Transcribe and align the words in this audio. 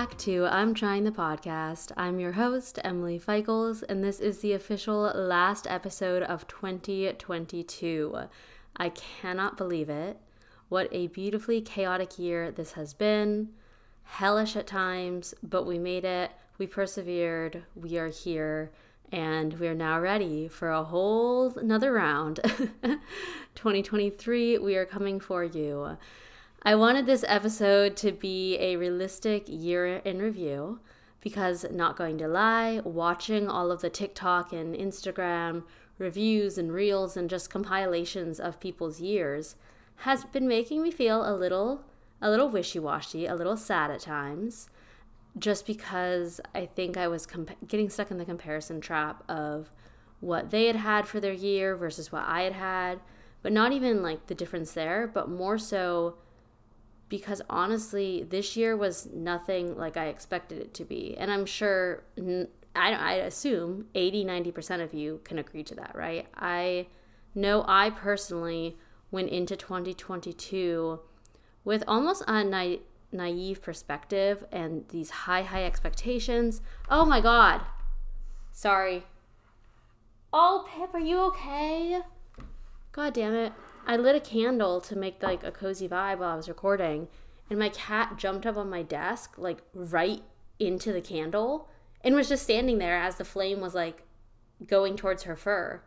back 0.00 0.16
to 0.16 0.46
I'm 0.46 0.72
Trying 0.72 1.04
the 1.04 1.10
Podcast. 1.10 1.92
I'm 1.94 2.18
your 2.18 2.32
host, 2.32 2.78
Emily 2.82 3.20
Feichels, 3.20 3.82
and 3.86 4.02
this 4.02 4.18
is 4.18 4.38
the 4.38 4.54
official 4.54 5.12
last 5.14 5.66
episode 5.66 6.22
of 6.22 6.48
2022. 6.48 8.18
I 8.78 8.88
cannot 8.88 9.58
believe 9.58 9.90
it. 9.90 10.18
What 10.70 10.88
a 10.90 11.08
beautifully 11.08 11.60
chaotic 11.60 12.18
year 12.18 12.50
this 12.50 12.72
has 12.72 12.94
been. 12.94 13.50
Hellish 14.04 14.56
at 14.56 14.66
times, 14.66 15.34
but 15.42 15.66
we 15.66 15.78
made 15.78 16.06
it. 16.06 16.30
We 16.56 16.66
persevered. 16.66 17.62
We 17.74 17.98
are 17.98 18.08
here, 18.08 18.70
and 19.12 19.52
we 19.60 19.68
are 19.68 19.74
now 19.74 20.00
ready 20.00 20.48
for 20.48 20.70
a 20.70 20.82
whole 20.82 21.52
another 21.58 21.92
round. 21.92 22.40
2023, 23.54 24.56
we 24.56 24.76
are 24.76 24.86
coming 24.86 25.20
for 25.20 25.44
you. 25.44 25.98
I 26.62 26.74
wanted 26.74 27.06
this 27.06 27.24
episode 27.26 27.96
to 27.98 28.12
be 28.12 28.58
a 28.58 28.76
realistic 28.76 29.44
year 29.46 29.96
in 30.04 30.18
review 30.18 30.80
because, 31.22 31.64
not 31.70 31.96
going 31.96 32.18
to 32.18 32.28
lie, 32.28 32.82
watching 32.84 33.48
all 33.48 33.72
of 33.72 33.80
the 33.80 33.88
TikTok 33.88 34.52
and 34.52 34.74
Instagram 34.74 35.62
reviews 35.96 36.58
and 36.58 36.70
reels 36.70 37.16
and 37.16 37.30
just 37.30 37.48
compilations 37.48 38.38
of 38.38 38.60
people's 38.60 39.00
years 39.00 39.56
has 39.96 40.24
been 40.26 40.46
making 40.46 40.82
me 40.82 40.90
feel 40.90 41.26
a 41.26 41.34
little 41.34 41.82
a 42.20 42.28
little 42.28 42.50
wishy-washy, 42.50 43.24
a 43.24 43.34
little 43.34 43.56
sad 43.56 43.90
at 43.90 44.00
times, 44.00 44.68
just 45.38 45.66
because 45.66 46.42
I 46.54 46.66
think 46.66 46.98
I 46.98 47.08
was 47.08 47.24
comp- 47.24 47.66
getting 47.66 47.88
stuck 47.88 48.10
in 48.10 48.18
the 48.18 48.26
comparison 48.26 48.82
trap 48.82 49.24
of 49.30 49.70
what 50.20 50.50
they 50.50 50.66
had 50.66 50.76
had 50.76 51.08
for 51.08 51.20
their 51.20 51.32
year 51.32 51.74
versus 51.74 52.12
what 52.12 52.24
I 52.26 52.42
had 52.42 52.52
had, 52.52 53.00
but 53.40 53.52
not 53.52 53.72
even 53.72 54.02
like 54.02 54.26
the 54.26 54.34
difference 54.34 54.72
there, 54.72 55.06
but 55.06 55.30
more 55.30 55.56
so 55.56 56.16
because 57.10 57.42
honestly, 57.50 58.22
this 58.22 58.56
year 58.56 58.76
was 58.76 59.06
nothing 59.12 59.76
like 59.76 59.98
I 59.98 60.06
expected 60.06 60.58
it 60.58 60.72
to 60.74 60.84
be. 60.84 61.16
And 61.18 61.30
I'm 61.30 61.44
sure, 61.44 62.04
I, 62.74 62.92
I 62.92 63.12
assume 63.14 63.86
80, 63.94 64.24
90% 64.24 64.82
of 64.82 64.94
you 64.94 65.20
can 65.24 65.38
agree 65.38 65.64
to 65.64 65.74
that, 65.74 65.94
right? 65.94 66.26
I 66.36 66.86
know 67.34 67.64
I 67.66 67.90
personally 67.90 68.78
went 69.10 69.28
into 69.28 69.56
2022 69.56 71.00
with 71.64 71.82
almost 71.88 72.22
a 72.28 72.44
na- 72.44 72.76
naive 73.10 73.60
perspective 73.60 74.44
and 74.52 74.88
these 74.90 75.10
high, 75.10 75.42
high 75.42 75.64
expectations. 75.64 76.62
Oh 76.88 77.04
my 77.04 77.20
God. 77.20 77.60
Sorry. 78.52 79.04
Oh, 80.32 80.64
Pip, 80.70 80.94
are 80.94 81.00
you 81.00 81.18
okay? 81.22 82.02
God 82.92 83.14
damn 83.14 83.34
it. 83.34 83.52
I 83.86 83.96
lit 83.96 84.16
a 84.16 84.20
candle 84.20 84.80
to 84.82 84.96
make 84.96 85.22
like 85.22 85.42
a 85.42 85.50
cozy 85.50 85.88
vibe 85.88 86.18
while 86.18 86.30
I 86.30 86.36
was 86.36 86.48
recording, 86.48 87.08
and 87.48 87.58
my 87.58 87.68
cat 87.68 88.16
jumped 88.16 88.46
up 88.46 88.56
on 88.56 88.70
my 88.70 88.82
desk, 88.82 89.34
like 89.36 89.62
right 89.74 90.22
into 90.58 90.92
the 90.92 91.00
candle, 91.00 91.68
and 92.02 92.14
was 92.14 92.28
just 92.28 92.44
standing 92.44 92.78
there 92.78 92.96
as 92.96 93.16
the 93.16 93.24
flame 93.24 93.60
was 93.60 93.74
like 93.74 94.02
going 94.66 94.96
towards 94.96 95.24
her 95.24 95.36
fur. 95.36 95.82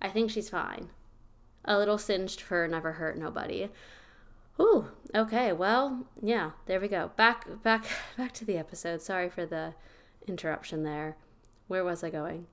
I 0.00 0.08
think 0.08 0.30
she's 0.30 0.50
fine. 0.50 0.90
A 1.64 1.78
little 1.78 1.98
singed 1.98 2.40
fur 2.40 2.66
never 2.66 2.92
hurt 2.92 3.18
nobody. 3.18 3.68
Ooh, 4.60 4.86
okay. 5.14 5.52
Well, 5.52 6.06
yeah, 6.20 6.52
there 6.66 6.80
we 6.80 6.88
go. 6.88 7.12
Back 7.16 7.62
back 7.62 7.86
back 8.16 8.32
to 8.32 8.44
the 8.44 8.56
episode. 8.56 9.02
Sorry 9.02 9.28
for 9.28 9.46
the 9.46 9.74
interruption 10.26 10.82
there. 10.82 11.16
Where 11.68 11.84
was 11.84 12.02
I 12.02 12.10
going? 12.10 12.46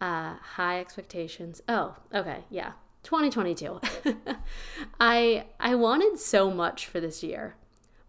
Uh 0.00 0.34
high 0.34 0.80
expectations. 0.80 1.62
Oh, 1.68 1.96
okay. 2.14 2.44
Yeah. 2.50 2.72
2022. 3.02 3.80
I 5.00 5.46
I 5.58 5.74
wanted 5.74 6.18
so 6.18 6.50
much 6.50 6.86
for 6.86 7.00
this 7.00 7.22
year, 7.22 7.56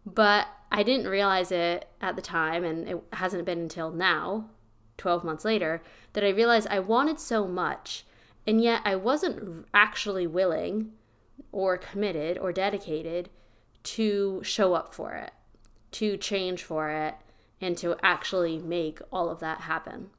but 0.06 0.48
I 0.72 0.84
didn't 0.84 1.08
realize 1.08 1.52
it 1.52 1.88
at 2.02 2.16
the 2.16 2.22
time 2.22 2.64
and 2.64 2.88
it 2.88 3.04
hasn't 3.14 3.46
been 3.46 3.60
until 3.60 3.92
now, 3.92 4.50
12 4.98 5.24
months 5.24 5.46
later, 5.46 5.82
that 6.14 6.24
I 6.24 6.30
realized 6.30 6.68
I 6.70 6.80
wanted 6.80 7.20
so 7.20 7.48
much 7.48 8.06
and 8.46 8.62
yet 8.62 8.82
I 8.84 8.96
wasn't 8.96 9.66
actually 9.74 10.28
willing 10.28 10.92
or 11.52 11.78
committed 11.78 12.38
or 12.38 12.52
dedicated 12.52 13.30
to 13.84 14.42
show 14.44 14.74
up 14.74 14.94
for 14.94 15.14
it, 15.14 15.32
to 15.92 16.18
change 16.18 16.64
for 16.64 16.90
it, 16.90 17.16
and 17.62 17.78
to 17.78 17.96
actually 18.04 18.58
make 18.58 19.00
all 19.12 19.30
of 19.30 19.40
that 19.40 19.62
happen. 19.62 20.10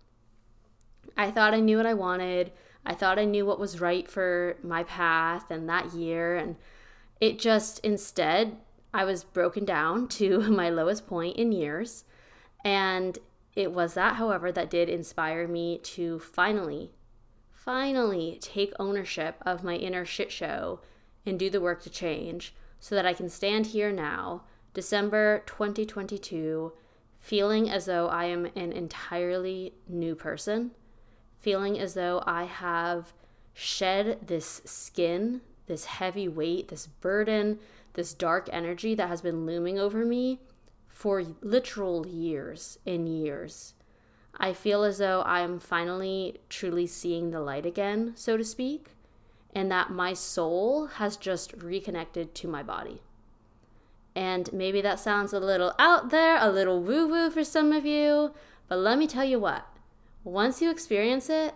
I 1.16 1.30
thought 1.30 1.54
I 1.54 1.60
knew 1.60 1.76
what 1.76 1.86
I 1.86 1.94
wanted. 1.94 2.52
I 2.86 2.94
thought 2.94 3.18
I 3.18 3.24
knew 3.24 3.46
what 3.46 3.60
was 3.60 3.80
right 3.80 4.08
for 4.08 4.56
my 4.62 4.84
path 4.84 5.50
and 5.50 5.68
that 5.68 5.94
year. 5.94 6.36
And 6.36 6.56
it 7.20 7.38
just, 7.38 7.78
instead, 7.80 8.56
I 8.92 9.04
was 9.04 9.24
broken 9.24 9.64
down 9.64 10.08
to 10.20 10.40
my 10.40 10.70
lowest 10.70 11.06
point 11.06 11.36
in 11.36 11.52
years. 11.52 12.04
And 12.64 13.18
it 13.54 13.72
was 13.72 13.94
that, 13.94 14.16
however, 14.16 14.50
that 14.52 14.70
did 14.70 14.88
inspire 14.88 15.46
me 15.46 15.78
to 15.78 16.18
finally, 16.18 16.90
finally 17.52 18.38
take 18.40 18.72
ownership 18.78 19.36
of 19.42 19.64
my 19.64 19.76
inner 19.76 20.04
shit 20.04 20.32
show 20.32 20.80
and 21.24 21.38
do 21.38 21.48
the 21.48 21.60
work 21.60 21.82
to 21.82 21.90
change 21.90 22.54
so 22.80 22.94
that 22.94 23.06
I 23.06 23.14
can 23.14 23.28
stand 23.28 23.66
here 23.66 23.92
now, 23.92 24.42
December 24.74 25.42
2022, 25.46 26.72
feeling 27.18 27.70
as 27.70 27.86
though 27.86 28.08
I 28.08 28.26
am 28.26 28.46
an 28.56 28.72
entirely 28.72 29.74
new 29.88 30.14
person 30.14 30.72
feeling 31.44 31.78
as 31.78 31.92
though 31.92 32.22
I 32.26 32.44
have 32.44 33.12
shed 33.52 34.26
this 34.26 34.62
skin, 34.64 35.42
this 35.66 35.84
heavy 35.84 36.26
weight, 36.26 36.68
this 36.68 36.86
burden, 36.86 37.58
this 37.92 38.14
dark 38.14 38.48
energy 38.50 38.94
that 38.94 39.08
has 39.08 39.20
been 39.20 39.44
looming 39.44 39.78
over 39.78 40.06
me 40.06 40.40
for 40.88 41.22
literal 41.42 42.06
years 42.06 42.78
and 42.86 43.06
years. 43.06 43.74
I 44.38 44.54
feel 44.54 44.84
as 44.84 44.96
though 44.96 45.22
I'm 45.26 45.60
finally 45.60 46.40
truly 46.48 46.86
seeing 46.86 47.30
the 47.30 47.40
light 47.40 47.66
again, 47.66 48.14
so 48.16 48.38
to 48.38 48.44
speak, 48.44 48.92
and 49.54 49.70
that 49.70 49.90
my 49.90 50.14
soul 50.14 50.86
has 50.86 51.18
just 51.18 51.52
reconnected 51.52 52.34
to 52.36 52.48
my 52.48 52.62
body. 52.62 53.02
And 54.16 54.50
maybe 54.50 54.80
that 54.80 54.98
sounds 54.98 55.34
a 55.34 55.40
little 55.40 55.74
out 55.78 56.08
there, 56.08 56.38
a 56.40 56.50
little 56.50 56.82
woo 56.82 57.06
woo 57.06 57.30
for 57.30 57.44
some 57.44 57.70
of 57.70 57.84
you, 57.84 58.32
but 58.66 58.78
let 58.78 58.98
me 58.98 59.06
tell 59.06 59.24
you 59.24 59.38
what 59.38 59.66
once 60.24 60.60
you 60.60 60.70
experience 60.70 61.28
it, 61.28 61.54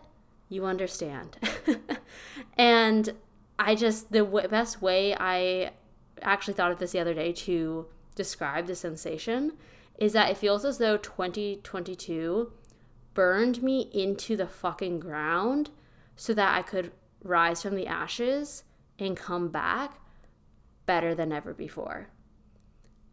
you 0.48 0.64
understand. 0.64 1.36
and 2.56 3.14
I 3.58 3.74
just, 3.74 4.12
the 4.12 4.20
w- 4.20 4.48
best 4.48 4.80
way 4.80 5.14
I 5.14 5.72
actually 6.22 6.54
thought 6.54 6.72
of 6.72 6.78
this 6.78 6.92
the 6.92 7.00
other 7.00 7.14
day 7.14 7.32
to 7.32 7.86
describe 8.14 8.66
the 8.66 8.74
sensation 8.74 9.52
is 9.98 10.12
that 10.12 10.30
it 10.30 10.36
feels 10.36 10.64
as 10.64 10.78
though 10.78 10.96
2022 10.96 12.52
burned 13.14 13.62
me 13.62 13.90
into 13.92 14.36
the 14.36 14.46
fucking 14.46 15.00
ground 15.00 15.70
so 16.14 16.32
that 16.34 16.56
I 16.56 16.62
could 16.62 16.92
rise 17.22 17.62
from 17.62 17.74
the 17.74 17.86
ashes 17.86 18.64
and 18.98 19.16
come 19.16 19.48
back 19.48 20.00
better 20.86 21.14
than 21.14 21.32
ever 21.32 21.52
before. 21.52 22.08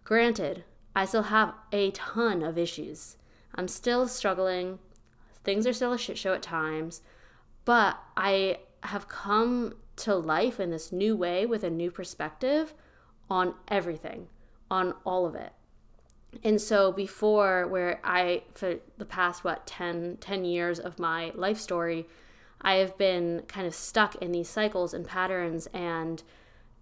Granted, 0.04 0.64
I 0.96 1.06
still 1.06 1.24
have 1.24 1.54
a 1.72 1.92
ton 1.92 2.44
of 2.44 2.58
issues. 2.58 3.18
I'm 3.56 3.68
still 3.68 4.08
struggling 4.08 4.80
Things 5.46 5.66
are 5.68 5.74
still 5.74 5.94
a 5.94 5.98
shit 5.98 6.18
show 6.18 6.34
at 6.34 6.42
times, 6.42 7.02
but 7.64 7.98
I 8.18 8.60
have 8.82 9.08
come 9.08 9.76
to 9.98 10.16
life 10.16 10.60
in 10.60 10.72
this 10.72 10.92
new 10.92 11.16
way 11.16 11.46
with 11.46 11.64
a 11.64 11.70
new 11.70 11.92
perspective 11.92 12.74
on 13.30 13.54
everything, 13.68 14.28
on 14.70 14.94
all 15.06 15.26
of 15.26 15.36
it. 15.36 15.54
And 16.44 16.60
so 16.60 16.92
before 16.92 17.68
where 17.68 18.02
I 18.04 18.44
for 18.54 18.76
the 18.98 19.06
past 19.06 19.44
what 19.44 19.66
10 19.66 20.18
10 20.20 20.46
years 20.46 20.80
of 20.80 21.00
my 21.00 21.32
life 21.36 21.60
story, 21.60 22.08
I 22.62 22.76
have 22.76 22.98
been 22.98 23.44
kind 23.48 23.66
of 23.66 23.74
stuck 23.74 24.16
in 24.16 24.32
these 24.32 24.50
cycles 24.50 24.94
and 24.94 25.08
patterns 25.08 25.68
and 25.74 26.22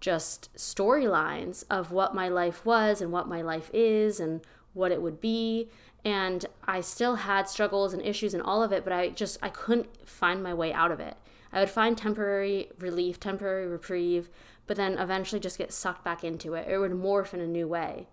just 0.00 0.52
storylines 0.54 1.64
of 1.70 1.92
what 1.92 2.14
my 2.14 2.28
life 2.28 2.66
was 2.66 3.00
and 3.00 3.12
what 3.12 3.28
my 3.28 3.42
life 3.42 3.70
is 3.72 4.18
and 4.20 4.40
what 4.72 4.90
it 4.90 5.00
would 5.00 5.20
be 5.20 5.70
and 6.04 6.44
I 6.66 6.80
still 6.80 7.16
had 7.16 7.48
struggles 7.48 7.94
and 7.94 8.02
issues 8.02 8.34
and 8.34 8.42
all 8.42 8.62
of 8.62 8.72
it, 8.72 8.84
but 8.84 8.92
I 8.92 9.08
just 9.10 9.38
I 9.42 9.48
couldn't 9.48 10.08
find 10.08 10.42
my 10.42 10.52
way 10.52 10.72
out 10.72 10.92
of 10.92 11.00
it. 11.00 11.16
I 11.52 11.60
would 11.60 11.70
find 11.70 11.96
temporary 11.96 12.70
relief, 12.78 13.18
temporary 13.18 13.66
reprieve, 13.66 14.28
but 14.66 14.76
then 14.76 14.98
eventually 14.98 15.40
just 15.40 15.58
get 15.58 15.72
sucked 15.72 16.04
back 16.04 16.24
into 16.24 16.54
it. 16.54 16.68
It 16.68 16.78
would 16.78 16.92
morph 16.92 17.32
in 17.32 17.40
a 17.40 17.46
new 17.46 17.68
way. 17.68 18.08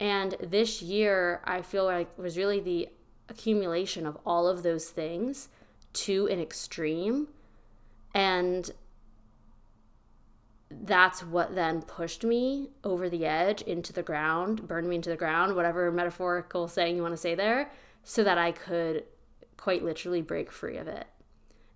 And 0.00 0.34
this 0.40 0.82
year, 0.82 1.40
I 1.44 1.62
feel 1.62 1.84
like 1.84 2.18
was 2.18 2.36
really 2.36 2.60
the 2.60 2.88
accumulation 3.28 4.06
of 4.06 4.18
all 4.26 4.48
of 4.48 4.62
those 4.62 4.90
things 4.90 5.48
to 5.92 6.26
an 6.28 6.40
extreme. 6.40 7.28
And 8.14 8.70
that's 10.70 11.22
what 11.22 11.54
then 11.54 11.82
pushed 11.82 12.24
me 12.24 12.70
over 12.82 13.08
the 13.08 13.24
edge 13.26 13.62
into 13.62 13.92
the 13.92 14.02
ground, 14.02 14.66
burned 14.66 14.88
me 14.88 14.96
into 14.96 15.10
the 15.10 15.16
ground, 15.16 15.54
whatever 15.54 15.90
metaphorical 15.92 16.68
saying 16.68 16.96
you 16.96 17.02
want 17.02 17.12
to 17.12 17.20
say 17.20 17.34
there, 17.34 17.70
so 18.02 18.24
that 18.24 18.38
I 18.38 18.52
could 18.52 19.04
quite 19.56 19.84
literally 19.84 20.22
break 20.22 20.50
free 20.50 20.76
of 20.76 20.88
it 20.88 21.06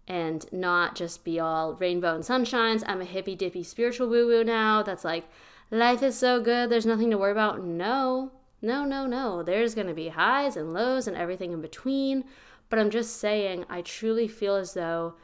and 0.07 0.51
not 0.53 0.95
just 0.97 1.25
be 1.25 1.39
all 1.39 1.75
rainbow 1.75 2.15
and 2.15 2.25
sunshines. 2.25 2.83
I'm 2.87 3.01
a 3.01 3.05
hippy 3.05 3.35
dippy 3.35 3.63
spiritual 3.63 4.09
woo 4.09 4.27
woo 4.27 4.43
now 4.43 4.83
that's 4.83 5.05
like, 5.05 5.29
life 5.71 6.03
is 6.03 6.19
so 6.19 6.41
good, 6.41 6.71
there's 6.71 6.87
nothing 6.87 7.11
to 7.11 7.19
worry 7.19 7.33
about. 7.33 7.63
No, 7.63 8.33
No, 8.61 8.85
no, 8.85 9.07
no. 9.07 9.43
There's 9.43 9.75
going 9.75 9.87
to 9.87 9.95
be 9.95 10.09
highs 10.09 10.57
and 10.57 10.73
lows 10.73 11.07
and 11.07 11.17
everything 11.17 11.53
in 11.53 11.61
between. 11.61 12.25
But 12.69 12.79
I'm 12.79 12.91
just 12.91 13.17
saying, 13.17 13.65
I 13.69 13.83
truly 13.83 14.29
feel 14.29 14.57
as 14.57 14.75
though 14.75 15.15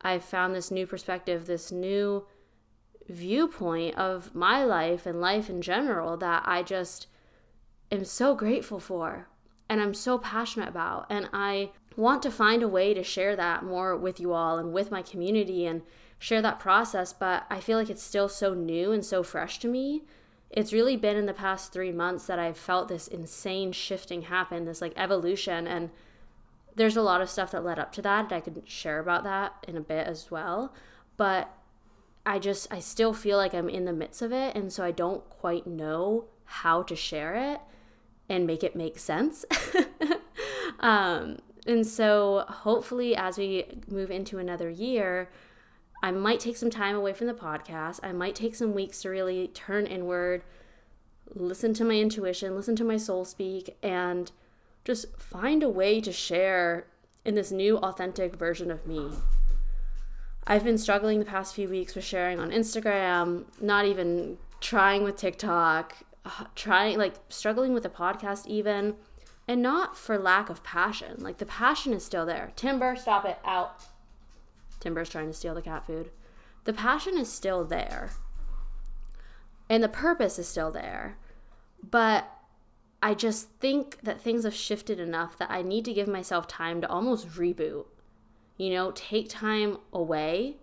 I've 0.00 0.24
found 0.24 0.54
this 0.54 0.70
new 0.70 0.86
perspective, 0.86 1.46
this 1.46 1.72
new 1.72 2.26
viewpoint 3.08 3.96
of 3.96 4.34
my 4.34 4.64
life 4.64 5.06
and 5.06 5.20
life 5.20 5.50
in 5.50 5.60
general 5.62 6.16
that 6.16 6.42
I 6.46 6.62
just 6.62 7.06
am 7.90 8.04
so 8.04 8.34
grateful 8.34 8.80
for 8.80 9.28
and 9.68 9.80
I'm 9.80 9.94
so 9.94 10.18
passionate 10.18 10.68
about. 10.68 11.06
And 11.10 11.28
I 11.32 11.70
want 11.96 12.22
to 12.22 12.30
find 12.30 12.62
a 12.62 12.68
way 12.68 12.94
to 12.94 13.02
share 13.02 13.36
that 13.36 13.64
more 13.64 13.96
with 13.96 14.20
you 14.20 14.32
all 14.32 14.58
and 14.58 14.72
with 14.72 14.90
my 14.90 15.02
community 15.02 15.66
and 15.66 15.82
share 16.18 16.42
that 16.42 16.58
process. 16.58 17.12
But 17.12 17.44
I 17.50 17.60
feel 17.60 17.78
like 17.78 17.90
it's 17.90 18.02
still 18.02 18.28
so 18.28 18.54
new 18.54 18.92
and 18.92 19.04
so 19.04 19.22
fresh 19.22 19.58
to 19.60 19.68
me. 19.68 20.02
It's 20.50 20.72
really 20.72 20.96
been 20.96 21.16
in 21.16 21.26
the 21.26 21.32
past 21.32 21.72
three 21.72 21.92
months 21.92 22.26
that 22.26 22.38
I've 22.38 22.58
felt 22.58 22.88
this 22.88 23.08
insane 23.08 23.72
shifting 23.72 24.22
happen, 24.22 24.64
this 24.64 24.80
like 24.80 24.92
evolution. 24.96 25.66
And 25.66 25.90
there's 26.76 26.96
a 26.96 27.02
lot 27.02 27.20
of 27.20 27.30
stuff 27.30 27.50
that 27.52 27.64
led 27.64 27.78
up 27.78 27.92
to 27.92 28.02
that. 28.02 28.24
And 28.24 28.32
I 28.32 28.40
could 28.40 28.62
share 28.66 28.98
about 28.98 29.24
that 29.24 29.64
in 29.66 29.76
a 29.76 29.80
bit 29.80 30.06
as 30.06 30.30
well. 30.30 30.74
But 31.16 31.52
I 32.26 32.38
just, 32.38 32.72
I 32.72 32.80
still 32.80 33.12
feel 33.12 33.36
like 33.36 33.54
I'm 33.54 33.68
in 33.68 33.84
the 33.84 33.92
midst 33.92 34.22
of 34.22 34.32
it. 34.32 34.56
And 34.56 34.72
so 34.72 34.84
I 34.84 34.90
don't 34.90 35.28
quite 35.28 35.66
know 35.66 36.26
how 36.44 36.82
to 36.84 36.96
share 36.96 37.34
it 37.34 37.60
and 38.28 38.46
make 38.46 38.64
it 38.64 38.74
make 38.74 38.98
sense. 38.98 39.44
um, 40.80 41.38
and 41.66 41.86
so 41.86 42.44
hopefully, 42.48 43.16
as 43.16 43.38
we 43.38 43.64
move 43.88 44.10
into 44.10 44.38
another 44.38 44.68
year, 44.68 45.30
I 46.02 46.10
might 46.10 46.40
take 46.40 46.56
some 46.56 46.70
time 46.70 46.94
away 46.94 47.14
from 47.14 47.26
the 47.26 47.34
podcast. 47.34 48.00
I 48.02 48.12
might 48.12 48.34
take 48.34 48.54
some 48.54 48.74
weeks 48.74 49.02
to 49.02 49.08
really 49.08 49.48
turn 49.48 49.86
inward, 49.86 50.42
listen 51.34 51.72
to 51.74 51.84
my 51.84 51.94
intuition, 51.94 52.54
listen 52.54 52.76
to 52.76 52.84
my 52.84 52.98
soul 52.98 53.24
speak, 53.24 53.76
and 53.82 54.30
just 54.84 55.18
find 55.18 55.62
a 55.62 55.68
way 55.68 56.00
to 56.02 56.12
share 56.12 56.86
in 57.24 57.34
this 57.34 57.50
new 57.50 57.78
authentic 57.78 58.36
version 58.36 58.70
of 58.70 58.86
me. 58.86 59.10
I've 60.46 60.64
been 60.64 60.78
struggling 60.78 61.18
the 61.18 61.24
past 61.24 61.54
few 61.54 61.68
weeks 61.68 61.94
with 61.94 62.04
sharing 62.04 62.38
on 62.38 62.50
Instagram, 62.50 63.44
not 63.60 63.86
even 63.86 64.36
trying 64.60 65.02
with 65.02 65.16
TikTok, 65.16 65.96
uh, 66.24 66.44
trying 66.54 66.98
like 66.98 67.14
struggling 67.28 67.72
with 67.72 67.84
a 67.86 67.90
podcast 67.90 68.46
even, 68.46 68.96
and 69.48 69.62
not 69.62 69.96
for 69.96 70.18
lack 70.18 70.50
of 70.50 70.62
passion. 70.62 71.16
Like 71.18 71.38
the 71.38 71.46
passion 71.46 71.92
is 71.94 72.04
still 72.04 72.26
there. 72.26 72.52
Timber, 72.56 72.94
stop 72.96 73.24
it 73.24 73.38
out. 73.44 73.82
Timber's 74.80 75.08
trying 75.08 75.28
to 75.28 75.32
steal 75.32 75.54
the 75.54 75.62
cat 75.62 75.86
food. 75.86 76.10
The 76.64 76.74
passion 76.74 77.16
is 77.16 77.32
still 77.32 77.64
there. 77.64 78.10
And 79.70 79.82
the 79.82 79.88
purpose 79.88 80.38
is 80.38 80.46
still 80.46 80.70
there. 80.70 81.16
But 81.82 82.30
I 83.02 83.14
just 83.14 83.48
think 83.60 84.00
that 84.02 84.20
things 84.20 84.44
have 84.44 84.54
shifted 84.54 85.00
enough 85.00 85.38
that 85.38 85.50
I 85.50 85.62
need 85.62 85.86
to 85.86 85.94
give 85.94 86.08
myself 86.08 86.46
time 86.46 86.82
to 86.82 86.88
almost 86.88 87.28
reboot 87.30 87.86
you 88.56 88.70
know, 88.70 88.92
take 88.94 89.28
time 89.28 89.78
away, 89.92 90.56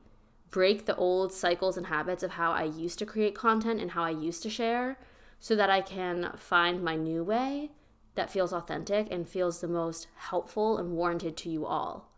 break 0.49 0.85
the 0.85 0.95
old 0.95 1.33
cycles 1.33 1.77
and 1.77 1.87
habits 1.87 2.23
of 2.23 2.31
how 2.31 2.51
I 2.51 2.63
used 2.63 2.99
to 2.99 3.05
create 3.05 3.35
content 3.35 3.79
and 3.81 3.91
how 3.91 4.03
I 4.03 4.11
used 4.11 4.43
to 4.43 4.49
share 4.49 4.97
so 5.39 5.55
that 5.55 5.69
I 5.69 5.81
can 5.81 6.31
find 6.37 6.83
my 6.83 6.95
new 6.95 7.23
way 7.23 7.71
that 8.15 8.29
feels 8.29 8.53
authentic 8.53 9.07
and 9.11 9.27
feels 9.27 9.61
the 9.61 9.67
most 9.67 10.07
helpful 10.15 10.77
and 10.77 10.91
warranted 10.91 11.37
to 11.37 11.49
you 11.49 11.65
all. 11.65 12.11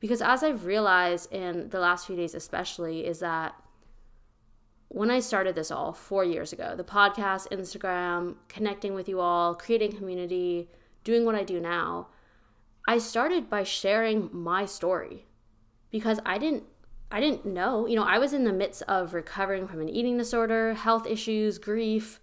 Because 0.00 0.22
as 0.22 0.42
I've 0.42 0.66
realized 0.66 1.32
in 1.32 1.70
the 1.70 1.80
last 1.80 2.06
few 2.06 2.16
days, 2.16 2.34
especially, 2.34 3.06
is 3.06 3.20
that 3.20 3.54
when 4.88 5.10
I 5.10 5.20
started 5.20 5.54
this 5.54 5.70
all 5.70 5.92
four 5.92 6.24
years 6.24 6.52
ago 6.52 6.74
the 6.76 6.84
podcast, 6.84 7.48
Instagram, 7.48 8.36
connecting 8.48 8.94
with 8.94 9.08
you 9.08 9.20
all, 9.20 9.54
creating 9.54 9.96
community, 9.96 10.68
doing 11.04 11.24
what 11.24 11.34
I 11.34 11.44
do 11.44 11.60
now 11.60 12.08
I 12.86 12.98
started 12.98 13.50
by 13.50 13.64
sharing 13.64 14.30
my 14.32 14.64
story 14.64 15.26
because 15.90 16.20
I 16.24 16.38
didn't 16.38 16.64
I 17.10 17.20
didn't 17.20 17.46
know. 17.46 17.86
You 17.86 17.94
know, 17.96 18.02
I 18.02 18.18
was 18.18 18.32
in 18.32 18.44
the 18.44 18.52
midst 18.52 18.82
of 18.82 19.14
recovering 19.14 19.68
from 19.68 19.80
an 19.80 19.88
eating 19.88 20.18
disorder, 20.18 20.74
health 20.74 21.06
issues, 21.06 21.58
grief, 21.58 22.20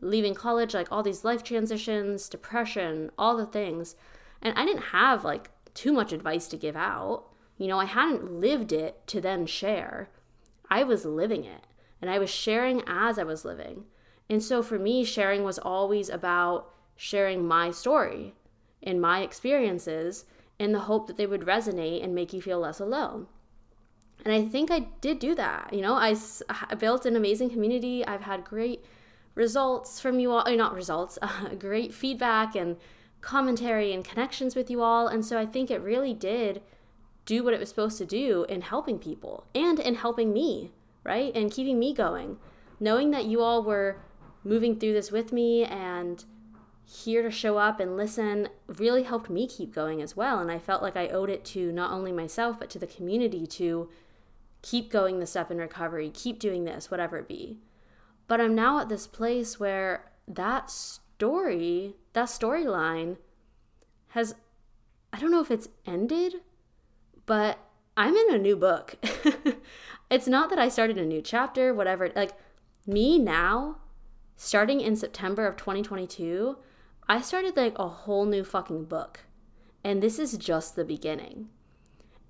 leaving 0.00 0.34
college, 0.34 0.72
like 0.72 0.90
all 0.90 1.02
these 1.02 1.22
life 1.22 1.42
transitions, 1.42 2.28
depression, 2.30 3.10
all 3.18 3.36
the 3.36 3.46
things. 3.46 3.94
And 4.40 4.58
I 4.58 4.64
didn't 4.64 4.84
have 4.84 5.24
like 5.24 5.50
too 5.74 5.92
much 5.92 6.12
advice 6.12 6.48
to 6.48 6.56
give 6.56 6.76
out. 6.76 7.24
You 7.58 7.68
know, 7.68 7.78
I 7.78 7.84
hadn't 7.84 8.40
lived 8.40 8.72
it 8.72 9.06
to 9.08 9.20
then 9.20 9.46
share. 9.46 10.08
I 10.70 10.82
was 10.82 11.04
living 11.04 11.44
it 11.44 11.66
and 12.00 12.10
I 12.10 12.18
was 12.18 12.30
sharing 12.30 12.82
as 12.86 13.18
I 13.18 13.24
was 13.24 13.44
living. 13.44 13.84
And 14.30 14.42
so 14.42 14.62
for 14.62 14.78
me, 14.78 15.04
sharing 15.04 15.44
was 15.44 15.58
always 15.58 16.08
about 16.08 16.70
sharing 16.96 17.46
my 17.46 17.70
story 17.70 18.34
in 18.82 19.00
my 19.00 19.22
experiences 19.22 20.24
in 20.58 20.72
the 20.72 20.80
hope 20.80 21.06
that 21.06 21.16
they 21.16 21.26
would 21.26 21.42
resonate 21.42 22.02
and 22.04 22.14
make 22.14 22.32
you 22.32 22.42
feel 22.42 22.60
less 22.60 22.80
alone. 22.80 23.26
And 24.24 24.32
I 24.32 24.44
think 24.44 24.70
I 24.70 24.80
did 25.00 25.18
do 25.18 25.34
that. 25.34 25.72
You 25.72 25.80
know, 25.80 25.94
I, 25.94 26.14
I 26.48 26.74
built 26.74 27.06
an 27.06 27.16
amazing 27.16 27.50
community. 27.50 28.06
I've 28.06 28.22
had 28.22 28.44
great 28.44 28.84
results 29.34 30.00
from 30.00 30.20
you 30.20 30.30
all, 30.30 30.44
not 30.56 30.74
results, 30.74 31.18
uh, 31.22 31.54
great 31.58 31.92
feedback 31.92 32.54
and 32.54 32.76
commentary 33.20 33.92
and 33.92 34.04
connections 34.04 34.54
with 34.54 34.70
you 34.70 34.82
all. 34.82 35.08
And 35.08 35.24
so 35.24 35.38
I 35.38 35.46
think 35.46 35.70
it 35.70 35.80
really 35.80 36.14
did 36.14 36.62
do 37.24 37.44
what 37.44 37.54
it 37.54 37.60
was 37.60 37.68
supposed 37.68 37.98
to 37.98 38.04
do 38.04 38.44
in 38.48 38.62
helping 38.62 38.98
people 38.98 39.46
and 39.54 39.78
in 39.78 39.94
helping 39.94 40.32
me, 40.32 40.72
right? 41.04 41.34
And 41.34 41.50
keeping 41.50 41.78
me 41.78 41.94
going. 41.94 42.38
Knowing 42.80 43.12
that 43.12 43.26
you 43.26 43.40
all 43.40 43.62
were 43.62 43.96
moving 44.44 44.78
through 44.78 44.92
this 44.92 45.12
with 45.12 45.32
me 45.32 45.64
and 45.64 46.24
here 46.84 47.22
to 47.22 47.30
show 47.30 47.58
up 47.58 47.80
and 47.80 47.96
listen 47.96 48.48
really 48.66 49.04
helped 49.04 49.30
me 49.30 49.46
keep 49.46 49.74
going 49.74 50.02
as 50.02 50.16
well. 50.16 50.38
And 50.38 50.50
I 50.50 50.58
felt 50.58 50.82
like 50.82 50.96
I 50.96 51.08
owed 51.08 51.30
it 51.30 51.44
to 51.46 51.72
not 51.72 51.92
only 51.92 52.12
myself, 52.12 52.58
but 52.58 52.70
to 52.70 52.78
the 52.78 52.86
community 52.86 53.46
to 53.46 53.88
keep 54.62 54.90
going 54.90 55.18
the 55.18 55.26
step 55.26 55.50
in 55.50 55.58
recovery, 55.58 56.10
keep 56.12 56.38
doing 56.38 56.64
this, 56.64 56.90
whatever 56.90 57.18
it 57.18 57.28
be. 57.28 57.58
But 58.28 58.40
I'm 58.40 58.54
now 58.54 58.80
at 58.80 58.88
this 58.88 59.06
place 59.06 59.58
where 59.58 60.10
that 60.28 60.70
story, 60.70 61.96
that 62.12 62.28
storyline 62.28 63.16
has, 64.08 64.34
I 65.12 65.18
don't 65.18 65.30
know 65.30 65.40
if 65.40 65.50
it's 65.50 65.68
ended, 65.86 66.36
but 67.26 67.58
I'm 67.96 68.14
in 68.14 68.34
a 68.34 68.38
new 68.38 68.56
book. 68.56 68.96
it's 70.10 70.28
not 70.28 70.50
that 70.50 70.58
I 70.58 70.68
started 70.68 70.98
a 70.98 71.04
new 71.04 71.20
chapter, 71.20 71.74
whatever. 71.74 72.10
Like 72.14 72.32
me 72.86 73.18
now, 73.18 73.78
starting 74.36 74.80
in 74.80 74.96
September 74.96 75.46
of 75.46 75.56
2022, 75.56 76.56
I 77.08 77.20
started 77.20 77.56
like 77.56 77.78
a 77.78 77.88
whole 77.88 78.24
new 78.24 78.44
fucking 78.44 78.84
book. 78.84 79.20
And 79.84 80.02
this 80.02 80.18
is 80.18 80.36
just 80.38 80.76
the 80.76 80.84
beginning. 80.84 81.48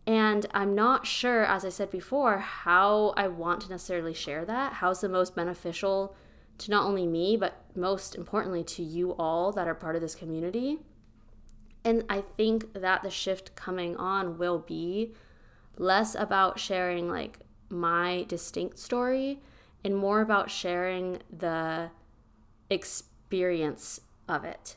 And 0.07 0.47
I'm 0.53 0.75
not 0.75 1.07
sure, 1.07 1.45
as 1.45 1.65
I 1.65 1.69
said 1.69 1.91
before, 1.91 2.39
how 2.39 3.15
I 3.17 3.29
want 3.29 3.61
to 3.63 3.71
necessarily 3.71 4.15
share 4.15 4.45
that. 4.45 4.75
How's 4.75 5.01
the 5.01 5.09
most 5.09 5.37
beneficial 5.37 6.17
to 6.59 6.71
not 6.71 6.85
only 6.85 7.07
me, 7.07 7.37
but 7.37 7.65
most 7.77 8.15
importantly 8.15 8.65
to 8.65 8.83
you 8.83 9.15
all 9.15 9.53
that 9.53 9.69
are 9.69 9.75
part 9.75 9.95
of 9.95 10.03
this 10.03 10.15
community. 10.15 10.81
And 11.85 12.05
I 12.09 12.23
think 12.37 12.73
that 12.75 13.03
the 13.03 13.11
shift 13.11 13.55
coming 13.55 13.97
on 13.97 14.39
will 14.39 14.59
be 14.59 15.13
less 15.77 16.15
about 16.15 16.59
sharing 16.59 17.09
like 17.09 17.39
my 17.69 18.25
distinct 18.29 18.79
story 18.79 19.41
and 19.85 19.97
more 19.97 20.21
about 20.21 20.51
sharing 20.51 21.19
the 21.37 21.91
experience 22.71 24.01
of 24.29 24.45
it 24.45 24.77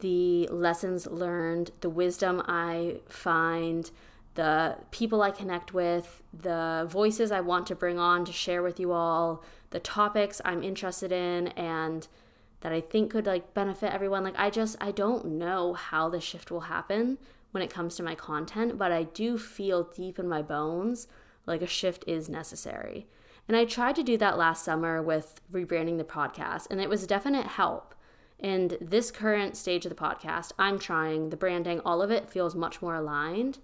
the 0.00 0.46
lessons 0.48 1.06
learned, 1.06 1.70
the 1.80 1.88
wisdom 1.88 2.42
I 2.46 3.00
find, 3.08 3.90
the 4.34 4.76
people 4.90 5.22
I 5.22 5.30
connect 5.30 5.72
with, 5.72 6.22
the 6.38 6.86
voices 6.88 7.32
I 7.32 7.40
want 7.40 7.66
to 7.68 7.74
bring 7.74 7.98
on 7.98 8.24
to 8.26 8.32
share 8.32 8.62
with 8.62 8.78
you 8.78 8.92
all, 8.92 9.42
the 9.70 9.80
topics 9.80 10.42
I'm 10.44 10.62
interested 10.62 11.12
in 11.12 11.48
and 11.48 12.06
that 12.60 12.72
I 12.72 12.80
think 12.80 13.10
could 13.10 13.26
like 13.26 13.54
benefit 13.54 13.92
everyone. 13.92 14.24
Like 14.24 14.38
I 14.38 14.50
just 14.50 14.76
I 14.80 14.90
don't 14.90 15.24
know 15.26 15.72
how 15.72 16.08
the 16.08 16.20
shift 16.20 16.50
will 16.50 16.60
happen 16.60 17.18
when 17.52 17.62
it 17.62 17.70
comes 17.70 17.96
to 17.96 18.02
my 18.02 18.14
content, 18.14 18.76
but 18.76 18.92
I 18.92 19.04
do 19.04 19.38
feel 19.38 19.84
deep 19.84 20.18
in 20.18 20.28
my 20.28 20.42
bones 20.42 21.08
like 21.46 21.62
a 21.62 21.66
shift 21.66 22.04
is 22.06 22.28
necessary. 22.28 23.06
And 23.48 23.56
I 23.56 23.64
tried 23.64 23.94
to 23.96 24.02
do 24.02 24.18
that 24.18 24.36
last 24.36 24.64
summer 24.64 25.00
with 25.00 25.40
rebranding 25.52 25.98
the 25.98 26.04
podcast, 26.04 26.66
and 26.68 26.80
it 26.80 26.88
was 26.88 27.06
definite 27.06 27.46
help. 27.46 27.94
And 28.38 28.76
this 28.80 29.10
current 29.10 29.56
stage 29.56 29.86
of 29.86 29.90
the 29.90 29.96
podcast, 29.96 30.52
I'm 30.58 30.78
trying 30.78 31.30
the 31.30 31.36
branding, 31.36 31.80
all 31.84 32.02
of 32.02 32.10
it 32.10 32.28
feels 32.28 32.54
much 32.54 32.82
more 32.82 32.94
aligned, 32.94 33.58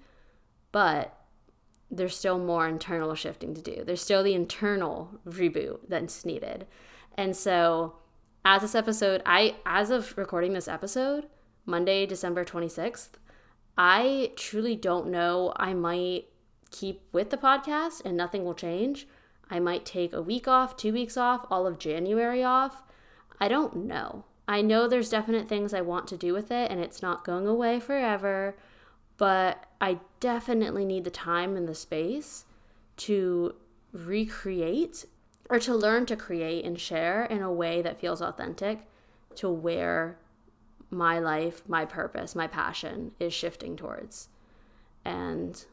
but 0.71 1.19
there's 1.91 2.17
still 2.17 2.38
more 2.38 2.67
internal 2.67 3.14
shifting 3.14 3.55
to 3.55 3.61
do. 3.61 3.85
There's 3.85 4.00
still 4.00 4.23
the 4.23 4.35
internal 4.35 5.21
reboot 5.26 5.81
that's 5.88 6.25
needed. 6.25 6.67
And 7.19 7.37
so, 7.37 7.97
as 8.45 8.62
this 8.62 8.75
episode, 8.75 9.23
I, 9.26 9.57
as 9.67 9.91
of 9.91 10.17
recording 10.17 10.55
this 10.55 10.69
episode, 10.69 11.26
Monday, 11.67 12.07
December 12.07 12.45
26th, 12.45 13.11
I 13.76 14.33
truly 14.37 14.75
don't 14.75 15.09
know. 15.09 15.52
I 15.57 15.75
might 15.75 16.29
keep 16.71 17.02
with 17.12 17.29
the 17.29 17.37
podcast 17.37 18.02
and 18.05 18.17
nothing 18.17 18.45
will 18.45 18.55
change. 18.55 19.07
I 19.50 19.61
might 19.61 19.85
take 19.85 20.14
a 20.14 20.23
week 20.23 20.49
off, 20.49 20.76
two 20.76 20.95
weeks 20.95 21.19
off, 21.19 21.47
all 21.50 21.67
of 21.67 21.79
January 21.79 22.43
off. 22.43 22.83
I 23.38 23.49
don't 23.49 23.76
know. 23.76 24.25
I 24.52 24.61
know 24.61 24.87
there's 24.87 25.09
definite 25.09 25.49
things 25.49 25.73
I 25.73 25.80
want 25.80 26.06
to 26.09 26.18
do 26.18 26.35
with 26.35 26.50
it 26.50 26.71
and 26.71 26.78
it's 26.78 27.00
not 27.00 27.25
going 27.25 27.47
away 27.47 27.80
forever, 27.80 28.54
but 29.16 29.64
I 29.80 29.99
definitely 30.21 30.85
need 30.85 31.04
the 31.04 31.11
time 31.11 31.56
and 31.56 31.66
the 31.66 31.75
space 31.75 32.44
to 32.99 33.54
recreate 33.94 35.06
or 35.49 35.59
to 35.61 35.75
learn 35.75 36.04
to 36.04 36.16
create 36.16 36.66
and 36.66 36.78
share 36.78 37.25
in 37.25 37.40
a 37.40 37.50
way 37.50 37.80
that 37.80 37.99
feels 37.99 38.21
authentic 38.21 38.80
to 39.37 39.49
where 39.49 40.18
my 40.90 41.18
life, 41.18 41.66
my 41.66 41.87
purpose, 41.87 42.35
my 42.35 42.47
passion 42.47 43.12
is 43.18 43.32
shifting 43.32 43.75
towards. 43.75 44.28
And 45.02 45.64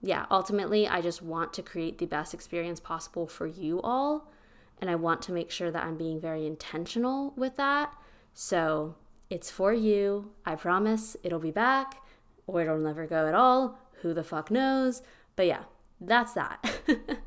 yeah, 0.00 0.24
ultimately, 0.30 0.88
I 0.88 1.02
just 1.02 1.20
want 1.20 1.52
to 1.52 1.62
create 1.62 1.98
the 1.98 2.06
best 2.06 2.32
experience 2.32 2.80
possible 2.80 3.26
for 3.26 3.46
you 3.46 3.82
all. 3.82 4.32
And 4.80 4.88
I 4.88 4.94
want 4.94 5.20
to 5.22 5.32
make 5.32 5.50
sure 5.50 5.70
that 5.70 5.84
I'm 5.84 5.98
being 5.98 6.18
very 6.18 6.46
intentional 6.46 7.34
with 7.36 7.56
that. 7.56 7.94
So 8.34 8.96
it's 9.30 9.50
for 9.50 9.72
you. 9.72 10.30
I 10.44 10.54
promise 10.54 11.16
it'll 11.22 11.38
be 11.38 11.50
back 11.50 12.02
or 12.46 12.62
it'll 12.62 12.78
never 12.78 13.06
go 13.06 13.26
at 13.26 13.34
all. 13.34 13.78
Who 14.02 14.14
the 14.14 14.24
fuck 14.24 14.50
knows? 14.50 15.02
But 15.36 15.46
yeah, 15.46 15.64
that's 16.00 16.32
that. 16.34 16.80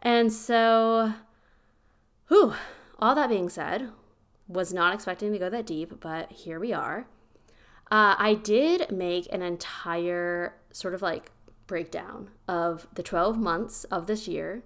and 0.00 0.32
so, 0.32 1.12
whew, 2.28 2.54
all 2.98 3.14
that 3.14 3.28
being 3.28 3.48
said, 3.48 3.90
was 4.46 4.72
not 4.72 4.94
expecting 4.94 5.32
to 5.32 5.38
go 5.38 5.50
that 5.50 5.66
deep, 5.66 6.00
but 6.00 6.32
here 6.32 6.58
we 6.58 6.72
are. 6.72 7.06
Uh, 7.90 8.14
I 8.18 8.34
did 8.34 8.90
make 8.90 9.28
an 9.32 9.42
entire 9.42 10.54
sort 10.72 10.94
of 10.94 11.02
like 11.02 11.30
breakdown 11.66 12.30
of 12.46 12.86
the 12.94 13.02
12 13.02 13.38
months 13.38 13.84
of 13.84 14.06
this 14.06 14.26
year 14.26 14.62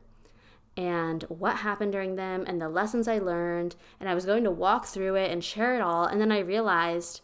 and 0.76 1.22
what 1.24 1.56
happened 1.56 1.92
during 1.92 2.16
them 2.16 2.44
and 2.46 2.60
the 2.60 2.68
lessons 2.68 3.06
I 3.06 3.18
learned. 3.18 3.76
And 4.00 4.08
I 4.08 4.14
was 4.14 4.24
going 4.24 4.44
to 4.44 4.50
walk 4.50 4.86
through 4.86 5.16
it 5.16 5.30
and 5.30 5.44
share 5.44 5.74
it 5.74 5.82
all. 5.82 6.04
And 6.04 6.20
then 6.20 6.32
I 6.32 6.38
realized 6.38 7.20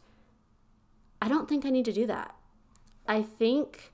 I 1.21 1.28
don't 1.28 1.49
think 1.49 1.64
I 1.64 1.71
need 1.71 1.87
to 1.87 1.93
do 1.93 2.07
that. 2.07 2.35
I 3.07 3.23
think 3.23 3.93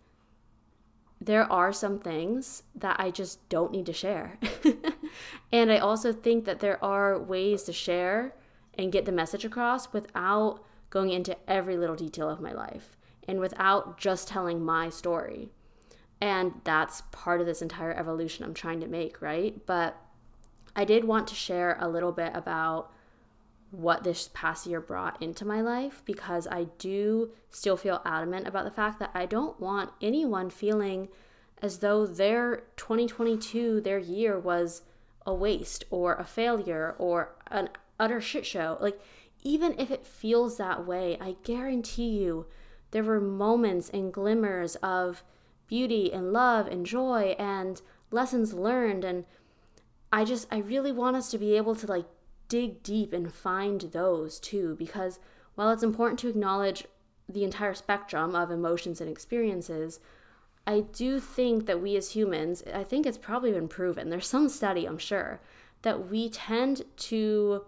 there 1.20 1.50
are 1.50 1.72
some 1.72 1.98
things 1.98 2.64
that 2.74 2.96
I 2.98 3.10
just 3.10 3.48
don't 3.48 3.72
need 3.72 3.86
to 3.86 3.92
share. 3.92 4.38
and 5.52 5.72
I 5.72 5.78
also 5.78 6.12
think 6.12 6.44
that 6.44 6.60
there 6.60 6.82
are 6.84 7.18
ways 7.18 7.62
to 7.64 7.72
share 7.72 8.34
and 8.76 8.92
get 8.92 9.04
the 9.04 9.12
message 9.12 9.44
across 9.44 9.92
without 9.92 10.60
going 10.90 11.10
into 11.10 11.36
every 11.48 11.76
little 11.76 11.96
detail 11.96 12.28
of 12.28 12.40
my 12.40 12.52
life 12.52 12.96
and 13.26 13.40
without 13.40 13.98
just 13.98 14.28
telling 14.28 14.62
my 14.62 14.90
story. 14.90 15.52
And 16.24 16.62
that's 16.64 17.02
part 17.12 17.42
of 17.42 17.46
this 17.46 17.60
entire 17.60 17.92
evolution 17.92 18.46
I'm 18.46 18.54
trying 18.54 18.80
to 18.80 18.86
make, 18.86 19.20
right? 19.20 19.60
But 19.66 19.94
I 20.74 20.86
did 20.86 21.04
want 21.04 21.28
to 21.28 21.34
share 21.34 21.76
a 21.78 21.86
little 21.86 22.12
bit 22.12 22.32
about 22.34 22.90
what 23.70 24.04
this 24.04 24.30
past 24.32 24.66
year 24.66 24.80
brought 24.80 25.20
into 25.22 25.44
my 25.44 25.60
life 25.60 26.00
because 26.06 26.48
I 26.50 26.68
do 26.78 27.32
still 27.50 27.76
feel 27.76 28.00
adamant 28.06 28.48
about 28.48 28.64
the 28.64 28.70
fact 28.70 29.00
that 29.00 29.10
I 29.12 29.26
don't 29.26 29.60
want 29.60 29.90
anyone 30.00 30.48
feeling 30.48 31.08
as 31.60 31.80
though 31.80 32.06
their 32.06 32.62
2022, 32.76 33.82
their 33.82 33.98
year 33.98 34.38
was 34.38 34.80
a 35.26 35.34
waste 35.34 35.84
or 35.90 36.14
a 36.14 36.24
failure 36.24 36.94
or 36.96 37.34
an 37.48 37.68
utter 38.00 38.22
shit 38.22 38.46
show. 38.46 38.78
Like, 38.80 38.98
even 39.42 39.78
if 39.78 39.90
it 39.90 40.06
feels 40.06 40.56
that 40.56 40.86
way, 40.86 41.18
I 41.20 41.36
guarantee 41.42 42.08
you 42.08 42.46
there 42.92 43.04
were 43.04 43.20
moments 43.20 43.90
and 43.90 44.10
glimmers 44.10 44.76
of 44.76 45.22
beauty 45.66 46.12
and 46.12 46.32
love 46.32 46.66
and 46.66 46.86
joy 46.86 47.34
and 47.38 47.80
lessons 48.10 48.52
learned. 48.52 49.04
And 49.04 49.24
I 50.12 50.24
just, 50.24 50.46
I 50.50 50.58
really 50.58 50.92
want 50.92 51.16
us 51.16 51.30
to 51.30 51.38
be 51.38 51.56
able 51.56 51.74
to 51.76 51.86
like 51.86 52.06
dig 52.48 52.82
deep 52.82 53.12
and 53.12 53.32
find 53.32 53.80
those 53.80 54.38
too, 54.38 54.76
because 54.78 55.18
while 55.54 55.70
it's 55.70 55.82
important 55.82 56.18
to 56.20 56.28
acknowledge 56.28 56.84
the 57.28 57.44
entire 57.44 57.74
spectrum 57.74 58.34
of 58.34 58.50
emotions 58.50 59.00
and 59.00 59.08
experiences, 59.08 60.00
I 60.66 60.80
do 60.80 61.20
think 61.20 61.66
that 61.66 61.80
we 61.80 61.96
as 61.96 62.12
humans, 62.12 62.62
I 62.72 62.84
think 62.84 63.06
it's 63.06 63.18
probably 63.18 63.52
been 63.52 63.68
proven, 63.68 64.10
there's 64.10 64.26
some 64.26 64.48
study, 64.48 64.86
I'm 64.86 64.98
sure, 64.98 65.40
that 65.82 66.08
we 66.10 66.30
tend 66.30 66.82
to 66.96 67.64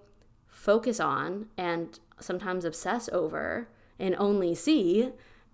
focus 0.47 1.01
on 1.01 1.47
and 1.57 1.99
sometimes 2.19 2.65
obsess 2.65 3.09
over 3.13 3.69
and 3.99 4.15
only 4.17 4.55
see 4.55 5.11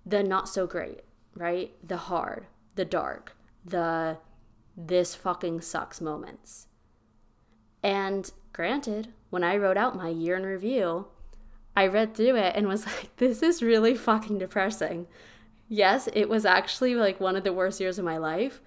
the 0.07 0.23
not 0.23 0.49
so 0.49 0.67
great, 0.67 1.01
right? 1.35 1.73
The 1.87 1.97
hard, 1.97 2.47
the 2.75 2.85
dark, 2.85 3.37
the 3.65 4.19
this 4.77 5.15
fucking 5.15 5.61
sucks 5.61 6.01
moments. 6.01 6.67
And 7.83 8.31
granted, 8.53 9.13
when 9.31 9.45
I 9.45 9.57
wrote 9.57 9.77
out 9.77 9.97
my 9.97 10.09
year 10.09 10.37
in 10.37 10.45
review, 10.45 11.07
I 11.77 11.87
read 11.87 12.15
through 12.15 12.37
it 12.37 12.55
and 12.57 12.69
was 12.69 12.87
like, 12.87 13.17
this 13.17 13.43
is 13.43 13.63
really 13.63 13.95
fucking 13.95 14.39
depressing. 14.39 15.07
Yes, 15.69 16.09
it 16.13 16.29
was 16.29 16.45
actually 16.45 16.95
like 16.95 17.21
one 17.21 17.37
of 17.37 17.45
the 17.45 17.53
worst 17.53 17.81
years 17.81 17.99
of 17.99 18.05
my 18.05 18.19
life, 18.19 18.61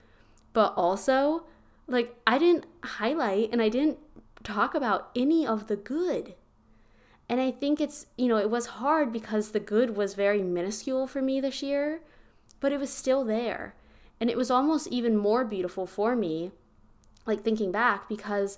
but 0.54 0.74
also, 0.76 1.44
like, 1.88 2.16
I 2.26 2.38
didn't 2.38 2.66
highlight 2.84 3.50
and 3.52 3.62
I 3.62 3.70
didn't 3.70 4.00
talk 4.44 4.74
about 4.74 5.12
any 5.16 5.46
of 5.46 5.68
the 5.68 5.76
good. 5.76 6.36
And 7.28 7.42
I 7.42 7.52
think 7.52 7.82
it's, 7.82 8.08
you 8.18 8.28
know, 8.28 8.38
it 8.38 8.50
was 8.50 8.66
hard 8.68 9.12
because 9.12 9.52
the 9.52 9.60
good 9.60 9.96
was 9.96 10.14
very 10.14 10.42
minuscule 10.42 11.08
for 11.08 11.22
me 11.22 11.42
this 11.42 11.64
year, 11.64 12.02
but 12.60 12.72
it 12.72 12.80
was 12.80 12.90
still 12.90 13.24
there. 13.24 13.76
And 14.20 14.30
it 14.30 14.38
was 14.38 14.50
almost 14.50 14.88
even 14.88 15.18
more 15.18 15.44
beautiful 15.44 15.86
for 15.86 16.16
me, 16.16 16.52
like 17.26 17.44
thinking 17.44 17.72
back, 17.72 18.08
because 18.08 18.58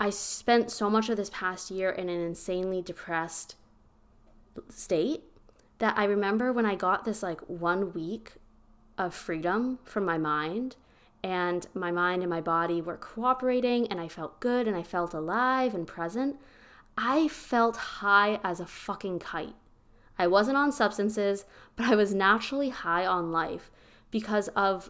I 0.00 0.10
spent 0.10 0.70
so 0.70 0.90
much 0.90 1.08
of 1.08 1.16
this 1.16 1.30
past 1.30 1.70
year 1.70 1.90
in 1.90 2.08
an 2.08 2.20
insanely 2.20 2.82
depressed 2.82 3.54
state 4.68 5.22
that 5.78 5.96
I 5.96 6.04
remember 6.04 6.52
when 6.52 6.66
I 6.66 6.74
got 6.74 7.04
this 7.04 7.22
like 7.22 7.40
one 7.42 7.92
week 7.92 8.32
of 8.98 9.14
freedom 9.14 9.78
from 9.84 10.04
my 10.04 10.18
mind 10.18 10.76
and 11.22 11.66
my 11.74 11.90
mind 11.90 12.22
and 12.22 12.30
my 12.30 12.40
body 12.40 12.80
were 12.80 12.96
cooperating 12.96 13.86
and 13.88 14.00
I 14.00 14.08
felt 14.08 14.40
good 14.40 14.66
and 14.66 14.76
I 14.76 14.82
felt 14.82 15.14
alive 15.14 15.74
and 15.74 15.86
present, 15.86 16.36
I 16.96 17.28
felt 17.28 17.76
high 17.76 18.40
as 18.44 18.60
a 18.60 18.66
fucking 18.66 19.20
kite. 19.20 19.54
I 20.22 20.28
wasn't 20.28 20.56
on 20.56 20.70
substances, 20.70 21.44
but 21.74 21.86
I 21.86 21.96
was 21.96 22.14
naturally 22.14 22.68
high 22.68 23.04
on 23.04 23.32
life 23.32 23.72
because 24.12 24.46
of, 24.48 24.88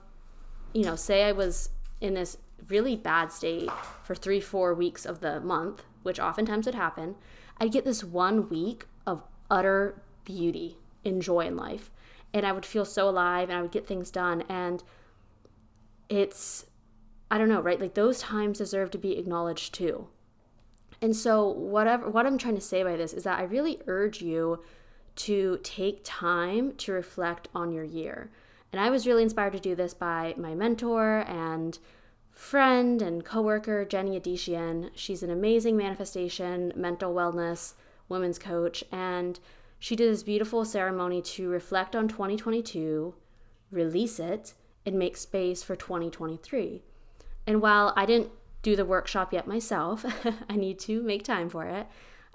you 0.74 0.84
know, 0.84 0.94
say 0.94 1.24
I 1.24 1.32
was 1.32 1.70
in 2.02 2.12
this 2.12 2.36
really 2.68 2.96
bad 2.96 3.32
state 3.32 3.70
for 4.04 4.14
three, 4.14 4.40
four 4.40 4.74
weeks 4.74 5.06
of 5.06 5.20
the 5.20 5.40
month, 5.40 5.84
which 6.02 6.20
oftentimes 6.20 6.66
would 6.66 6.74
happen, 6.74 7.14
I'd 7.58 7.72
get 7.72 7.86
this 7.86 8.04
one 8.04 8.50
week 8.50 8.84
of 9.06 9.22
utter 9.50 10.02
beauty 10.26 10.76
and 11.02 11.22
joy 11.22 11.46
in 11.46 11.56
life. 11.56 11.90
And 12.34 12.44
I 12.44 12.52
would 12.52 12.66
feel 12.66 12.84
so 12.84 13.08
alive 13.08 13.48
and 13.48 13.58
I 13.58 13.62
would 13.62 13.72
get 13.72 13.86
things 13.86 14.10
done. 14.10 14.42
And 14.50 14.82
it's 16.10 16.66
I 17.30 17.38
don't 17.38 17.48
know, 17.48 17.62
right? 17.62 17.80
Like 17.80 17.94
those 17.94 18.20
times 18.20 18.58
deserve 18.58 18.90
to 18.90 18.98
be 18.98 19.16
acknowledged 19.16 19.72
too. 19.72 20.08
And 21.00 21.16
so 21.16 21.48
whatever 21.48 22.10
what 22.10 22.26
I'm 22.26 22.36
trying 22.36 22.56
to 22.56 22.60
say 22.60 22.82
by 22.82 22.96
this 22.96 23.14
is 23.14 23.24
that 23.24 23.38
I 23.38 23.44
really 23.44 23.80
urge 23.86 24.20
you 24.20 24.62
to 25.16 25.58
take 25.62 26.00
time 26.04 26.74
to 26.76 26.92
reflect 26.92 27.48
on 27.54 27.72
your 27.72 27.84
year. 27.84 28.30
And 28.72 28.80
I 28.80 28.90
was 28.90 29.06
really 29.06 29.22
inspired 29.22 29.52
to 29.52 29.60
do 29.60 29.74
this 29.74 29.94
by 29.94 30.34
my 30.38 30.54
mentor 30.54 31.24
and 31.28 31.78
friend 32.30 33.02
and 33.02 33.24
coworker 33.24 33.84
Jenny 33.84 34.18
Adishian. 34.18 34.90
She's 34.94 35.22
an 35.22 35.30
amazing 35.30 35.76
manifestation, 35.76 36.72
mental 36.74 37.14
wellness, 37.14 37.74
women's 38.08 38.38
coach, 38.38 38.82
and 38.90 39.38
she 39.78 39.96
did 39.96 40.10
this 40.10 40.22
beautiful 40.22 40.64
ceremony 40.64 41.20
to 41.22 41.48
reflect 41.48 41.94
on 41.94 42.08
2022, 42.08 43.14
release 43.70 44.18
it, 44.18 44.54
and 44.86 44.98
make 44.98 45.16
space 45.16 45.62
for 45.62 45.76
2023. 45.76 46.82
And 47.46 47.60
while 47.60 47.92
I 47.96 48.06
didn't 48.06 48.30
do 48.62 48.76
the 48.76 48.84
workshop 48.84 49.32
yet 49.32 49.46
myself, 49.46 50.04
I 50.48 50.56
need 50.56 50.78
to 50.80 51.02
make 51.02 51.24
time 51.24 51.48
for 51.48 51.66
it. 51.66 51.86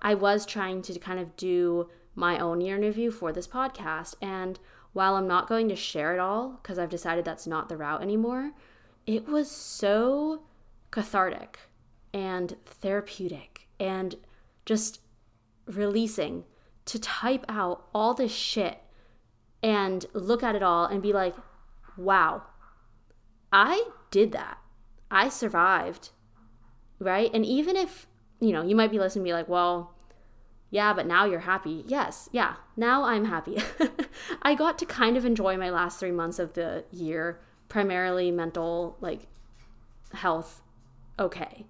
I 0.02 0.14
was 0.14 0.46
trying 0.46 0.82
to 0.84 1.00
kind 1.00 1.20
of 1.20 1.36
do 1.38 1.90
my 2.18 2.40
own 2.40 2.60
year 2.60 2.76
in 2.76 2.82
review 2.82 3.12
for 3.12 3.32
this 3.32 3.48
podcast. 3.48 4.16
And 4.22 4.60
while 4.92 5.16
I'm 5.16 5.28
not 5.28 5.48
going 5.48 5.70
to 5.70 5.76
share 5.76 6.14
it 6.14 6.20
all, 6.20 6.60
because 6.62 6.80
I've 6.80 6.90
decided 6.90 7.24
that's 7.24 7.46
not 7.46 7.70
the 7.70 7.78
route 7.78 8.02
anymore, 8.02 8.54
it 9.06 9.28
was 9.28 9.50
so 9.50 10.42
cathartic 10.90 11.60
and 12.14 12.56
therapeutic 12.66 13.68
and 13.80 14.16
just 14.66 15.00
releasing 15.68 16.44
to 16.86 17.00
type 17.00 17.46
out 17.48 17.86
all 17.94 18.16
this 18.16 18.34
shit 18.34 18.80
and 19.62 20.06
look 20.14 20.42
at 20.42 20.56
it 20.56 20.64
all 20.64 20.86
and 20.86 21.04
be 21.04 21.14
like, 21.14 21.36
wow, 21.98 22.42
I 23.54 23.90
did 24.10 24.32
that. 24.32 24.58
I 25.12 25.30
survived. 25.30 26.10
Right. 27.00 27.30
And 27.32 27.46
even 27.46 27.76
if, 27.76 28.08
you 28.40 28.52
know, 28.52 28.64
you 28.64 28.76
might 28.76 28.90
be 28.90 28.98
listening 28.98 29.26
to 29.26 29.30
me 29.30 29.34
like, 29.34 29.48
well, 29.48 29.94
yeah, 30.70 30.94
but 30.94 31.08
now 31.08 31.26
you're 31.26 31.40
happy. 31.40 31.84
Yes. 31.88 32.30
Yeah. 32.32 32.56
Now 32.76 33.04
I'm 33.04 33.26
happy. 33.26 33.58
I 34.42 34.54
got 34.54 34.78
to 34.80 34.86
kind 34.86 35.16
of 35.16 35.26
enjoy 35.26 35.58
my 35.58 35.70
last 35.70 36.00
three 36.00 36.12
months 36.12 36.40
of 36.40 36.54
the 36.54 36.84
year, 36.92 37.40
primarily 37.70 38.32
mental, 38.32 38.98
like 39.00 39.28
health, 40.14 40.62
okay. 41.18 41.66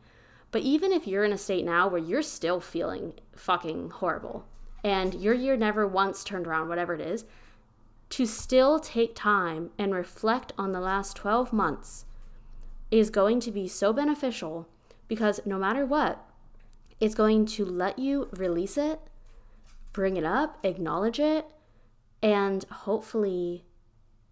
But 0.52 0.62
even 0.64 0.92
if 0.92 1.06
you're 1.06 1.24
in 1.24 1.34
a 1.34 1.38
state 1.38 1.66
now 1.66 1.88
where 1.88 2.02
you're 2.02 2.22
still 2.22 2.60
feeling 2.60 3.14
fucking 3.36 3.92
horrible 3.92 4.46
and 4.84 5.14
your 5.14 5.34
year 5.34 5.58
never 5.58 5.86
once 5.86 6.24
turned 6.24 6.48
around, 6.48 6.70
whatever 6.70 6.96
it 6.96 7.02
is, 7.02 7.26
to 8.10 8.26
still 8.26 8.80
take 8.80 9.14
time 9.14 9.70
and 9.78 9.94
reflect 9.94 10.54
on 10.58 10.72
the 10.72 10.80
last 10.80 11.16
12 11.18 11.52
months 11.52 12.06
is 12.90 13.10
going 13.10 13.40
to 13.42 13.52
be 13.52 13.68
so 13.68 13.92
beneficial 13.92 14.68
because 15.08 15.42
no 15.46 15.58
matter 15.58 15.86
what, 15.86 16.27
it's 17.00 17.16
going 17.16 17.46
to 17.46 17.66
let 17.66 18.00
you 18.00 18.30
release 18.32 18.78
it, 18.78 19.00
bring 19.94 20.18
it 20.18 20.24
up, 20.24 20.58
acknowledge 20.64 21.20
it, 21.20 21.46
and 22.22 22.64
hopefully 22.66 23.66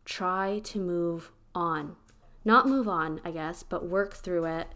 try 0.04 0.60
to 0.64 0.80
move 0.80 1.32
on. 1.54 1.96
Not 2.44 2.68
move 2.68 2.88
on, 2.88 3.22
I 3.24 3.32
guess, 3.32 3.64
but 3.64 3.88
work 3.88 4.14
through 4.14 4.46
it 4.46 4.68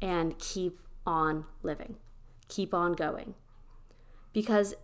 and 0.00 0.38
keep 0.38 0.80
on 1.06 1.46
living, 1.62 1.96
keep 2.48 2.74
on 2.74 2.92
going. 2.92 3.34
Because 4.32 4.74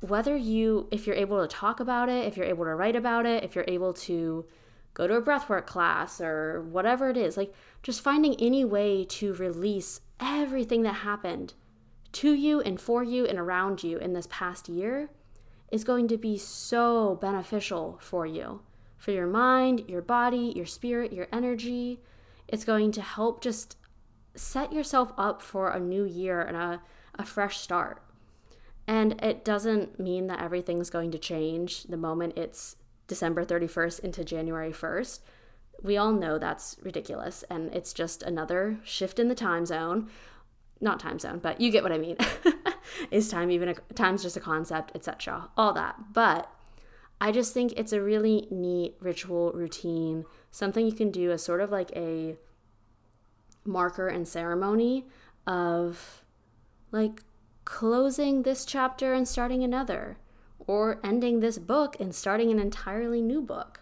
whether 0.00 0.36
you, 0.36 0.86
if 0.90 1.06
you're 1.06 1.16
able 1.16 1.40
to 1.40 1.48
talk 1.48 1.80
about 1.80 2.08
it, 2.08 2.26
if 2.26 2.36
you're 2.36 2.46
able 2.46 2.64
to 2.64 2.74
write 2.74 2.94
about 2.94 3.26
it, 3.26 3.42
if 3.42 3.54
you're 3.54 3.64
able 3.66 3.92
to 3.92 4.44
go 4.94 5.06
to 5.06 5.14
a 5.14 5.22
breathwork 5.22 5.66
class 5.66 6.20
or 6.20 6.62
whatever 6.62 7.10
it 7.10 7.16
is, 7.16 7.36
like 7.36 7.52
just 7.82 8.00
finding 8.00 8.34
any 8.36 8.64
way 8.64 9.04
to 9.04 9.34
release 9.34 10.00
everything 10.20 10.82
that 10.82 10.92
happened 10.92 11.54
to 12.12 12.32
you 12.32 12.60
and 12.60 12.80
for 12.80 13.02
you 13.02 13.26
and 13.26 13.38
around 13.38 13.82
you 13.82 13.98
in 13.98 14.12
this 14.12 14.28
past 14.30 14.68
year 14.68 15.10
is 15.70 15.84
going 15.84 16.08
to 16.08 16.16
be 16.16 16.38
so 16.38 17.16
beneficial 17.20 17.98
for 18.00 18.26
you, 18.26 18.62
for 18.96 19.10
your 19.10 19.26
mind, 19.26 19.84
your 19.88 20.02
body, 20.02 20.52
your 20.56 20.66
spirit, 20.66 21.12
your 21.12 21.28
energy. 21.32 22.00
It's 22.46 22.64
going 22.64 22.92
to 22.92 23.02
help 23.02 23.42
just 23.42 23.76
set 24.34 24.72
yourself 24.72 25.12
up 25.18 25.42
for 25.42 25.70
a 25.70 25.80
new 25.80 26.04
year 26.04 26.40
and 26.40 26.56
a, 26.56 26.80
a 27.18 27.24
fresh 27.24 27.58
start. 27.58 28.02
And 28.86 29.22
it 29.22 29.44
doesn't 29.44 30.00
mean 30.00 30.28
that 30.28 30.40
everything's 30.40 30.88
going 30.88 31.10
to 31.10 31.18
change 31.18 31.84
the 31.84 31.98
moment 31.98 32.38
it's 32.38 32.76
December 33.06 33.44
31st 33.44 34.00
into 34.00 34.24
January 34.24 34.72
1st. 34.72 35.20
We 35.82 35.96
all 35.96 36.12
know 36.12 36.38
that's 36.38 36.76
ridiculous 36.82 37.44
and 37.50 37.72
it's 37.74 37.92
just 37.92 38.22
another 38.22 38.78
shift 38.84 39.18
in 39.18 39.28
the 39.28 39.34
time 39.34 39.66
zone. 39.66 40.08
Not 40.80 41.00
time 41.00 41.18
zone, 41.18 41.40
but 41.42 41.60
you 41.60 41.70
get 41.70 41.82
what 41.82 41.92
I 41.92 41.98
mean. 41.98 42.16
Is 43.10 43.28
time 43.28 43.50
even 43.50 43.68
a 43.68 43.74
time's 43.94 44.22
just 44.22 44.36
a 44.36 44.40
concept, 44.40 44.92
etc. 44.94 45.50
All 45.56 45.72
that. 45.74 45.96
But 46.12 46.50
I 47.20 47.32
just 47.32 47.52
think 47.52 47.72
it's 47.76 47.92
a 47.92 48.00
really 48.00 48.46
neat 48.50 48.96
ritual 49.00 49.52
routine, 49.52 50.24
something 50.50 50.86
you 50.86 50.92
can 50.92 51.10
do 51.10 51.32
as 51.32 51.42
sort 51.42 51.60
of 51.60 51.70
like 51.70 51.90
a 51.96 52.36
marker 53.64 54.08
and 54.08 54.26
ceremony 54.26 55.06
of 55.46 56.24
like 56.92 57.22
closing 57.64 58.42
this 58.42 58.64
chapter 58.64 59.12
and 59.12 59.28
starting 59.28 59.62
another, 59.62 60.16
or 60.58 61.00
ending 61.04 61.40
this 61.40 61.58
book 61.58 61.96
and 62.00 62.14
starting 62.14 62.50
an 62.50 62.58
entirely 62.58 63.20
new 63.20 63.42
book. 63.42 63.80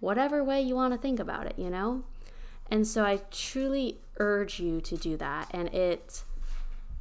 Whatever 0.00 0.44
way 0.44 0.62
you 0.62 0.74
want 0.74 0.94
to 0.94 0.98
think 0.98 1.18
about 1.18 1.46
it, 1.46 1.58
you 1.58 1.70
know? 1.70 2.04
And 2.70 2.86
so 2.86 3.04
I 3.04 3.20
truly 3.30 3.98
urge 4.18 4.60
you 4.60 4.80
to 4.80 4.96
do 4.96 5.16
that. 5.16 5.48
And 5.52 5.68
it, 5.74 6.24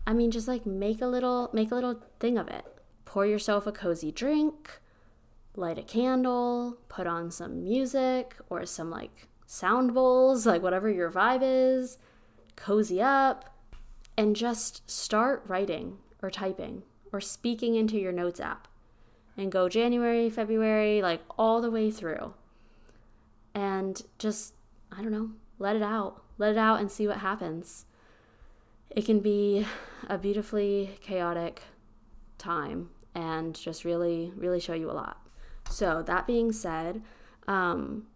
I 0.07 0.13
mean, 0.13 0.31
just 0.31 0.47
like 0.47 0.65
make 0.65 1.01
a 1.01 1.07
little, 1.07 1.49
make 1.53 1.71
a 1.71 1.75
little 1.75 2.01
thing 2.19 2.37
of 2.37 2.47
it. 2.47 2.65
Pour 3.05 3.25
yourself 3.25 3.65
a 3.65 3.71
cozy 3.71 4.11
drink, 4.11 4.79
light 5.55 5.77
a 5.77 5.83
candle, 5.83 6.77
put 6.89 7.07
on 7.07 7.31
some 7.31 7.63
music 7.63 8.35
or 8.49 8.65
some 8.65 8.89
like 8.89 9.27
sound 9.45 9.93
bowls, 9.93 10.45
like 10.45 10.61
whatever 10.61 10.89
your 10.89 11.11
vibe 11.11 11.41
is 11.43 11.97
cozy 12.55 13.01
up, 13.01 13.53
and 14.17 14.35
just 14.35 14.89
start 14.89 15.43
writing 15.47 15.97
or 16.21 16.29
typing 16.29 16.83
or 17.11 17.19
speaking 17.21 17.75
into 17.75 17.97
your 17.97 18.11
notes 18.11 18.39
app 18.39 18.67
and 19.37 19.51
go 19.51 19.67
January, 19.67 20.29
February, 20.29 21.01
like 21.01 21.21
all 21.37 21.61
the 21.61 21.71
way 21.71 21.91
through. 21.91 22.33
And 23.53 24.01
just, 24.17 24.53
I 24.91 25.01
don't 25.01 25.11
know, 25.11 25.31
let 25.59 25.75
it 25.75 25.81
out. 25.81 26.23
Let 26.37 26.51
it 26.51 26.57
out 26.57 26.79
and 26.79 26.91
see 26.91 27.07
what 27.07 27.17
happens. 27.17 27.85
It 28.95 29.05
can 29.05 29.19
be 29.19 29.67
a 30.07 30.17
beautifully 30.17 30.97
chaotic 31.01 31.61
time 32.37 32.91
and 33.13 33.53
just 33.53 33.83
really, 33.83 34.31
really 34.37 34.61
show 34.61 34.73
you 34.73 34.89
a 34.89 34.93
lot. 34.93 35.17
So, 35.69 36.01
that 36.03 36.25
being 36.25 36.53
said, 36.53 37.01
um, 37.45 38.07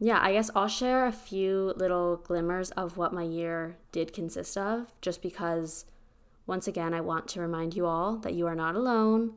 yeah, 0.00 0.18
I 0.20 0.32
guess 0.32 0.50
I'll 0.56 0.68
share 0.68 1.06
a 1.06 1.12
few 1.12 1.72
little 1.76 2.16
glimmers 2.16 2.72
of 2.72 2.96
what 2.96 3.12
my 3.12 3.22
year 3.22 3.76
did 3.92 4.12
consist 4.12 4.56
of, 4.56 4.92
just 5.00 5.22
because, 5.22 5.84
once 6.46 6.66
again, 6.66 6.94
I 6.94 7.00
want 7.00 7.28
to 7.28 7.40
remind 7.40 7.76
you 7.76 7.86
all 7.86 8.16
that 8.18 8.34
you 8.34 8.46
are 8.48 8.56
not 8.56 8.74
alone. 8.74 9.34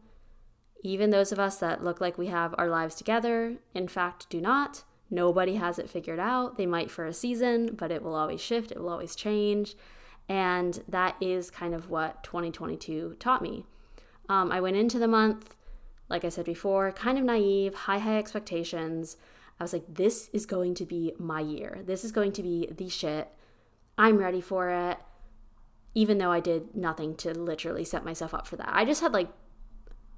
Even 0.84 1.12
those 1.12 1.32
of 1.32 1.40
us 1.40 1.58
that 1.58 1.84
look 1.84 2.02
like 2.02 2.18
we 2.18 2.28
have 2.28 2.56
our 2.58 2.70
lives 2.70 2.96
together, 2.96 3.58
in 3.76 3.88
fact, 3.88 4.30
do 4.32 4.42
not. 4.42 4.84
Nobody 5.12 5.56
has 5.56 5.78
it 5.78 5.90
figured 5.90 6.20
out. 6.20 6.58
They 6.58 6.66
might 6.66 6.90
for 6.90 7.06
a 7.06 7.14
season, 7.14 7.76
but 7.76 7.92
it 7.92 8.02
will 8.02 8.16
always 8.16 8.42
shift, 8.42 8.72
it 8.72 8.80
will 8.80 8.90
always 8.90 9.16
change. 9.16 9.76
And 10.32 10.82
that 10.88 11.16
is 11.20 11.52
kind 11.52 11.74
of 11.74 11.90
what 11.90 12.24
2022 12.24 13.18
taught 13.20 13.42
me. 13.42 13.66
Um, 14.30 14.52
I 14.52 14.62
went 14.62 14.78
into 14.78 14.98
the 14.98 15.08
month, 15.08 15.56
like 16.10 16.24
I 16.24 16.30
said 16.30 16.46
before, 16.46 16.92
kind 16.94 17.18
of 17.18 17.26
naive, 17.26 17.74
high, 17.74 17.98
high 18.00 18.18
expectations 18.18 19.18
I 19.62 19.64
was 19.64 19.74
like, 19.74 19.86
this 19.88 20.28
is 20.34 20.48
going 20.48 20.74
to 20.74 20.88
be 20.88 21.14
my 21.20 21.40
year. 21.40 21.84
This 21.86 22.04
is 22.04 22.12
going 22.12 22.32
to 22.32 22.42
be 22.42 22.68
the 22.76 22.90
shit. 22.90 23.28
I'm 23.96 24.18
ready 24.18 24.42
for 24.42 24.72
it. 24.72 24.98
Even 25.94 26.18
though 26.18 26.32
I 26.32 26.40
did 26.40 26.76
nothing 26.76 27.14
to 27.18 27.38
literally 27.38 27.84
set 27.84 28.04
myself 28.04 28.34
up 28.34 28.48
for 28.48 28.56
that. 28.56 28.72
I 28.72 28.86
just 28.86 29.02
had 29.02 29.14
like, 29.14 29.30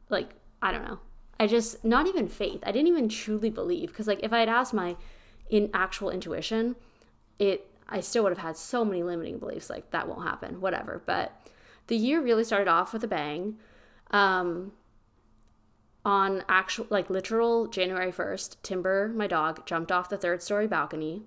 like, 0.08 0.30
I 0.62 0.71
don't 0.71 0.86
know. 0.86 0.99
I 1.41 1.47
just, 1.47 1.84
not 1.84 2.08
even 2.08 2.30
faith. 2.30 2.62
I 2.65 2.71
didn't 2.71 2.88
even 2.88 3.10
truly 3.10 3.49
believe. 3.49 3.89
Because, 3.89 4.08
like, 4.08 4.21
if 4.23 4.32
I 4.32 4.39
had 4.39 4.47
asked 4.47 4.73
my 4.73 4.95
in 5.49 5.69
actual 5.73 6.10
intuition, 6.10 6.78
it, 7.38 7.67
I 7.88 8.00
still 8.00 8.24
would 8.24 8.32
have 8.32 8.46
had 8.46 8.58
so 8.58 8.84
many 8.84 9.04
limiting 9.04 9.39
beliefs. 9.39 9.69
Like, 9.69 9.91
that 9.91 10.08
won't 10.08 10.24
happen, 10.24 10.62
whatever. 10.62 11.02
But 11.06 11.32
the 11.88 11.96
year 11.96 12.22
really 12.22 12.43
started 12.43 12.67
off 12.67 12.93
with 12.93 13.04
a 13.04 13.08
bang. 13.08 13.58
Um, 14.12 14.74
on 16.06 16.43
actual 16.50 16.86
like 16.89 17.10
literal 17.10 17.67
January 17.67 18.12
1st, 18.12 18.58
Timber, 18.62 19.12
my 19.15 19.28
dog, 19.28 19.65
jumped 19.65 19.91
off 19.91 20.10
the 20.10 20.17
third 20.17 20.41
story 20.41 20.67
balcony. 20.67 21.24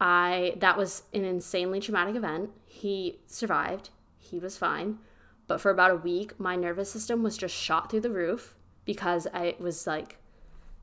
I 0.00 0.56
that 0.58 0.76
was 0.76 1.04
an 1.14 1.24
insanely 1.24 1.80
traumatic 1.80 2.16
event. 2.16 2.50
He 2.66 3.20
survived. 3.26 3.90
He 4.18 4.38
was 4.38 4.56
fine. 4.56 4.98
But 5.46 5.60
for 5.60 5.70
about 5.70 5.90
a 5.90 5.96
week, 5.96 6.38
my 6.40 6.56
nervous 6.56 6.90
system 6.90 7.22
was 7.22 7.36
just 7.36 7.54
shot 7.54 7.90
through 7.90 8.00
the 8.00 8.10
roof 8.10 8.56
because 8.84 9.28
I 9.32 9.54
was 9.60 9.86
like 9.86 10.18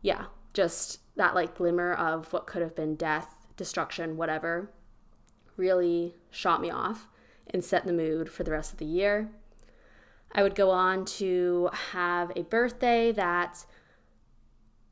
yeah, 0.02 0.26
just 0.54 1.00
that 1.18 1.36
like 1.36 1.58
glimmer 1.58 1.94
of 1.94 2.32
what 2.32 2.48
could 2.48 2.62
have 2.62 2.76
been 2.76 2.96
death, 2.96 3.39
destruction, 3.60 4.18
whatever 4.18 4.72
really 5.60 6.16
shot 6.32 6.62
me 6.62 6.72
off 6.72 7.08
and 7.52 7.64
set 7.64 7.86
the 7.86 7.94
mood 7.94 8.32
for 8.32 8.44
the 8.44 8.52
rest 8.52 8.72
of 8.72 8.80
the 8.80 8.86
year. 8.86 9.30
I 10.32 10.42
would 10.42 10.56
go 10.56 10.72
on 10.72 11.06
to 11.06 11.70
have 11.92 12.32
a 12.36 12.44
birthday 12.44 13.12
that, 13.12 13.66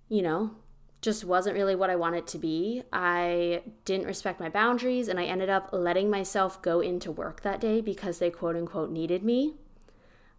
you 0.10 0.22
know, 0.22 0.52
just 1.02 1.24
wasn't 1.24 1.56
really 1.56 1.76
what 1.76 1.90
I 1.90 1.96
wanted 1.96 2.28
to 2.28 2.38
be. 2.38 2.84
I 2.92 3.62
didn't 3.86 4.08
respect 4.08 4.40
my 4.40 4.50
boundaries 4.50 5.08
and 5.08 5.20
I 5.20 5.26
ended 5.26 5.50
up 5.50 5.70
letting 5.72 6.10
myself 6.10 6.62
go 6.62 6.82
into 6.82 7.12
work 7.12 7.42
that 7.42 7.62
day 7.62 7.82
because 7.82 8.20
they 8.20 8.30
quote 8.32 8.56
unquote 8.56 8.92
needed 8.92 9.24
me. 9.24 9.56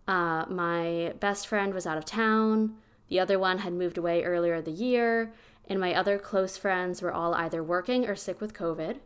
Uh, 0.07 0.45
my 0.49 1.15
best 1.21 1.47
friend 1.47 1.73
was 1.73 1.87
out 1.87 1.99
of 1.99 2.05
town, 2.05 2.75
the 3.09 3.21
other 3.21 3.39
one 3.39 3.59
had 3.59 3.73
moved 3.73 3.99
away 3.99 4.25
earlier 4.25 4.61
the 4.61 4.71
year, 4.71 5.33
and 5.69 5.79
my 5.79 5.95
other 5.95 6.19
close 6.19 6.57
friends 6.57 7.01
were 7.01 7.13
all 7.13 7.35
either 7.35 7.63
working 7.63 8.09
or 8.09 8.17
sick 8.17 8.41
with 8.41 8.55
COVID. 8.55 8.97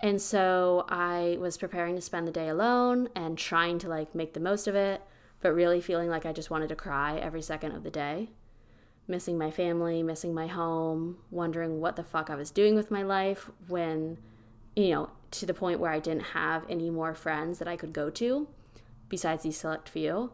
And 0.00 0.20
so 0.20 0.84
I 0.88 1.38
was 1.40 1.56
preparing 1.56 1.96
to 1.96 2.02
spend 2.02 2.28
the 2.28 2.32
day 2.32 2.48
alone 2.48 3.08
and 3.16 3.36
trying 3.36 3.78
to 3.80 3.88
like 3.88 4.14
make 4.14 4.34
the 4.34 4.40
most 4.40 4.68
of 4.68 4.74
it 4.74 5.02
but 5.44 5.54
really 5.54 5.78
feeling 5.78 6.08
like 6.08 6.24
I 6.24 6.32
just 6.32 6.48
wanted 6.48 6.70
to 6.70 6.74
cry 6.74 7.18
every 7.18 7.42
second 7.42 7.72
of 7.72 7.82
the 7.82 7.90
day. 7.90 8.30
Missing 9.06 9.36
my 9.36 9.50
family, 9.50 10.02
missing 10.02 10.32
my 10.32 10.46
home, 10.46 11.18
wondering 11.30 11.82
what 11.82 11.96
the 11.96 12.02
fuck 12.02 12.30
I 12.30 12.34
was 12.34 12.50
doing 12.50 12.74
with 12.74 12.90
my 12.90 13.02
life 13.02 13.50
when, 13.68 14.16
you 14.74 14.88
know, 14.94 15.10
to 15.32 15.44
the 15.44 15.52
point 15.52 15.80
where 15.80 15.90
I 15.90 15.98
didn't 15.98 16.32
have 16.32 16.64
any 16.70 16.88
more 16.88 17.14
friends 17.14 17.58
that 17.58 17.68
I 17.68 17.76
could 17.76 17.92
go 17.92 18.08
to 18.08 18.48
besides 19.10 19.42
these 19.42 19.58
select 19.58 19.86
few. 19.86 20.32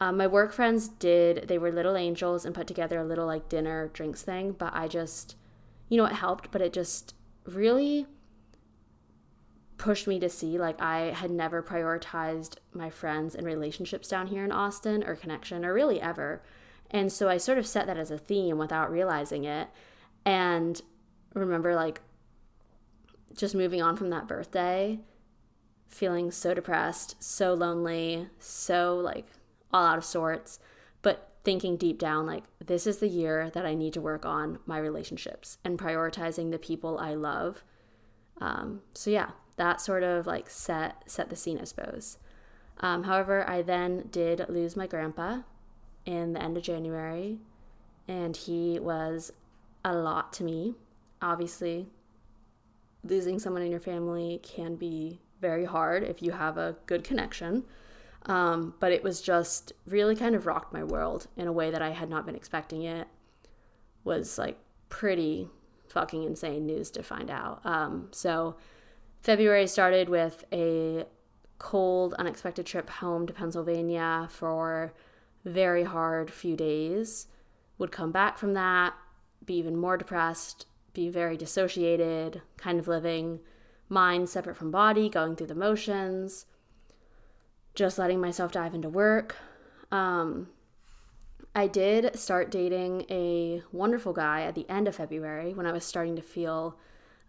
Um, 0.00 0.16
my 0.16 0.26
work 0.26 0.52
friends 0.52 0.88
did, 0.88 1.46
they 1.46 1.58
were 1.58 1.70
little 1.70 1.96
angels 1.96 2.46
and 2.46 2.54
put 2.54 2.66
together 2.66 2.98
a 2.98 3.04
little 3.04 3.26
like 3.26 3.50
dinner 3.50 3.88
drinks 3.92 4.22
thing, 4.22 4.52
but 4.52 4.74
I 4.74 4.88
just, 4.88 5.36
you 5.90 5.98
know, 5.98 6.06
it 6.06 6.14
helped, 6.14 6.50
but 6.50 6.62
it 6.62 6.72
just 6.72 7.14
really 7.44 8.06
pushed 9.76 10.06
me 10.06 10.18
to 10.20 10.28
see 10.28 10.58
like 10.58 10.80
I 10.80 11.10
had 11.10 11.30
never 11.30 11.62
prioritized 11.62 12.56
my 12.72 12.90
friends 12.90 13.34
and 13.34 13.46
relationships 13.46 14.08
down 14.08 14.26
here 14.28 14.44
in 14.44 14.52
Austin 14.52 15.04
or 15.04 15.16
connection 15.16 15.64
or 15.64 15.74
really 15.74 16.00
ever. 16.00 16.42
And 16.90 17.12
so 17.12 17.28
I 17.28 17.36
sort 17.36 17.58
of 17.58 17.66
set 17.66 17.86
that 17.86 17.96
as 17.96 18.10
a 18.10 18.18
theme 18.18 18.58
without 18.58 18.90
realizing 18.90 19.44
it. 19.44 19.68
And 20.24 20.80
remember 21.34 21.74
like 21.74 22.00
just 23.36 23.54
moving 23.54 23.80
on 23.80 23.96
from 23.96 24.10
that 24.10 24.28
birthday, 24.28 24.98
feeling 25.88 26.30
so 26.30 26.54
depressed, 26.54 27.22
so 27.22 27.54
lonely, 27.54 28.28
so 28.38 28.96
like 28.96 29.26
all 29.72 29.86
out 29.86 29.98
of 29.98 30.04
sorts, 30.04 30.58
but 31.02 31.32
thinking 31.44 31.76
deep 31.76 31.98
down, 31.98 32.26
like, 32.26 32.44
this 32.64 32.86
is 32.86 32.98
the 32.98 33.08
year 33.08 33.50
that 33.50 33.64
I 33.64 33.74
need 33.74 33.92
to 33.94 34.00
work 34.00 34.26
on 34.26 34.58
my 34.66 34.78
relationships 34.78 35.58
and 35.64 35.78
prioritizing 35.78 36.50
the 36.50 36.58
people 36.58 36.98
I 36.98 37.14
love. 37.14 37.64
Um, 38.40 38.82
so 38.94 39.10
yeah, 39.10 39.30
that 39.56 39.80
sort 39.80 40.02
of 40.02 40.26
like 40.26 40.48
set 40.48 41.02
set 41.06 41.28
the 41.28 41.36
scene, 41.36 41.58
I 41.60 41.64
suppose. 41.64 42.18
Um, 42.78 43.02
however, 43.02 43.48
I 43.48 43.60
then 43.62 44.08
did 44.10 44.46
lose 44.48 44.74
my 44.74 44.86
grandpa 44.86 45.40
in 46.06 46.32
the 46.32 46.42
end 46.42 46.56
of 46.56 46.62
January, 46.62 47.38
and 48.08 48.34
he 48.36 48.78
was 48.80 49.32
a 49.84 49.94
lot 49.94 50.32
to 50.34 50.44
me. 50.44 50.74
Obviously, 51.20 51.88
losing 53.04 53.38
someone 53.38 53.62
in 53.62 53.70
your 53.70 53.80
family 53.80 54.40
can 54.42 54.76
be 54.76 55.20
very 55.40 55.66
hard 55.66 56.02
if 56.02 56.22
you 56.22 56.32
have 56.32 56.56
a 56.56 56.76
good 56.86 57.04
connection. 57.04 57.64
Um, 58.26 58.74
but 58.80 58.92
it 58.92 59.02
was 59.02 59.20
just 59.20 59.72
really 59.86 60.14
kind 60.14 60.34
of 60.34 60.46
rocked 60.46 60.72
my 60.72 60.84
world 60.84 61.26
in 61.36 61.46
a 61.46 61.52
way 61.52 61.70
that 61.70 61.82
I 61.82 61.90
had 61.90 62.10
not 62.10 62.26
been 62.26 62.36
expecting 62.36 62.82
it. 62.82 63.08
Was 64.04 64.38
like 64.38 64.58
pretty 64.88 65.48
fucking 65.88 66.22
insane 66.24 66.66
news 66.66 66.90
to 66.92 67.02
find 67.02 67.30
out. 67.30 67.60
Um, 67.64 68.08
so 68.12 68.56
February 69.22 69.66
started 69.66 70.08
with 70.08 70.44
a 70.52 71.04
cold, 71.58 72.14
unexpected 72.14 72.66
trip 72.66 72.88
home 72.88 73.26
to 73.26 73.32
Pennsylvania 73.32 74.28
for 74.30 74.94
very 75.44 75.84
hard 75.84 76.30
few 76.30 76.56
days. 76.56 77.26
Would 77.78 77.92
come 77.92 78.12
back 78.12 78.38
from 78.38 78.54
that, 78.54 78.94
be 79.44 79.54
even 79.54 79.76
more 79.76 79.96
depressed, 79.96 80.66
be 80.92 81.08
very 81.08 81.36
dissociated, 81.36 82.42
kind 82.56 82.78
of 82.78 82.88
living 82.88 83.40
mind 83.88 84.28
separate 84.28 84.56
from 84.56 84.70
body, 84.70 85.08
going 85.08 85.36
through 85.36 85.48
the 85.48 85.54
motions, 85.54 86.46
just 87.80 87.98
letting 87.98 88.20
myself 88.20 88.52
dive 88.52 88.74
into 88.74 88.90
work. 88.90 89.36
Um, 89.90 90.48
I 91.54 91.66
did 91.66 92.14
start 92.18 92.50
dating 92.50 93.06
a 93.08 93.62
wonderful 93.72 94.12
guy 94.12 94.42
at 94.42 94.54
the 94.54 94.68
end 94.68 94.86
of 94.86 94.96
February 94.96 95.54
when 95.54 95.64
I 95.64 95.72
was 95.72 95.82
starting 95.82 96.14
to 96.16 96.22
feel 96.22 96.78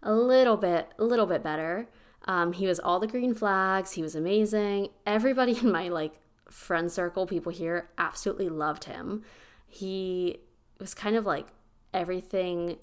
a 0.02 0.12
little 0.12 0.58
bit, 0.58 0.92
a 0.98 1.04
little 1.04 1.24
bit 1.24 1.42
better. 1.42 1.88
Um, 2.26 2.52
he 2.52 2.66
was 2.66 2.78
all 2.78 3.00
the 3.00 3.06
green 3.06 3.32
flags. 3.32 3.92
He 3.92 4.02
was 4.02 4.14
amazing. 4.14 4.90
Everybody 5.06 5.58
in 5.62 5.72
my 5.72 5.88
like 5.88 6.20
friend 6.50 6.92
circle, 6.92 7.26
people 7.26 7.50
here, 7.50 7.88
absolutely 7.96 8.50
loved 8.50 8.84
him. 8.84 9.24
He 9.66 10.36
was 10.78 10.92
kind 10.92 11.16
of 11.16 11.24
like 11.24 11.46
everything 11.94 12.76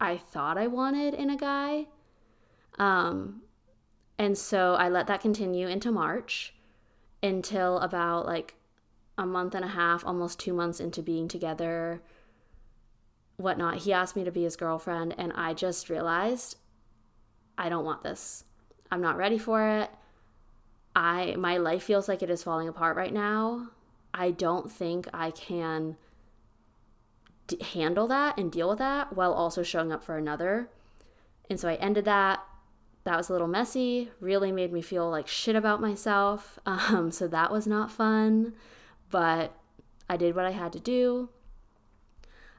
I 0.00 0.16
thought 0.16 0.58
I 0.58 0.66
wanted 0.66 1.14
in 1.14 1.30
a 1.30 1.36
guy. 1.36 1.86
Um, 2.80 3.42
and 4.18 4.36
so 4.36 4.74
I 4.74 4.88
let 4.88 5.06
that 5.06 5.20
continue 5.20 5.68
into 5.68 5.92
March 5.92 6.54
until 7.22 7.78
about 7.78 8.26
like 8.26 8.54
a 9.16 9.26
month 9.26 9.54
and 9.54 9.64
a 9.64 9.68
half, 9.68 10.04
almost 10.04 10.38
two 10.38 10.52
months 10.52 10.80
into 10.80 11.02
being 11.02 11.28
together, 11.28 12.02
whatnot. 13.36 13.78
He 13.78 13.92
asked 13.92 14.16
me 14.16 14.24
to 14.24 14.30
be 14.30 14.42
his 14.42 14.56
girlfriend, 14.56 15.14
and 15.18 15.32
I 15.34 15.54
just 15.54 15.88
realized 15.88 16.56
I 17.56 17.68
don't 17.68 17.84
want 17.84 18.02
this. 18.02 18.44
I'm 18.90 19.00
not 19.00 19.16
ready 19.16 19.38
for 19.38 19.68
it. 19.68 19.90
I 20.94 21.36
my 21.36 21.58
life 21.58 21.82
feels 21.82 22.08
like 22.08 22.22
it 22.22 22.30
is 22.30 22.42
falling 22.42 22.68
apart 22.68 22.96
right 22.96 23.12
now. 23.12 23.68
I 24.14 24.30
don't 24.30 24.70
think 24.70 25.08
I 25.12 25.30
can 25.30 25.96
d- 27.46 27.62
handle 27.72 28.06
that 28.08 28.38
and 28.38 28.50
deal 28.50 28.68
with 28.68 28.78
that 28.78 29.14
while 29.14 29.32
also 29.32 29.62
showing 29.62 29.92
up 29.92 30.02
for 30.02 30.16
another. 30.16 30.70
And 31.50 31.58
so 31.58 31.68
I 31.68 31.74
ended 31.74 32.04
that. 32.06 32.40
That 33.08 33.16
was 33.16 33.30
a 33.30 33.32
little 33.32 33.48
messy, 33.48 34.10
really 34.20 34.52
made 34.52 34.70
me 34.70 34.82
feel 34.82 35.08
like 35.08 35.26
shit 35.26 35.56
about 35.56 35.80
myself. 35.80 36.58
Um, 36.66 37.10
so 37.10 37.26
that 37.28 37.50
was 37.50 37.66
not 37.66 37.90
fun, 37.90 38.52
but 39.08 39.54
I 40.10 40.18
did 40.18 40.36
what 40.36 40.44
I 40.44 40.50
had 40.50 40.74
to 40.74 40.78
do. 40.78 41.30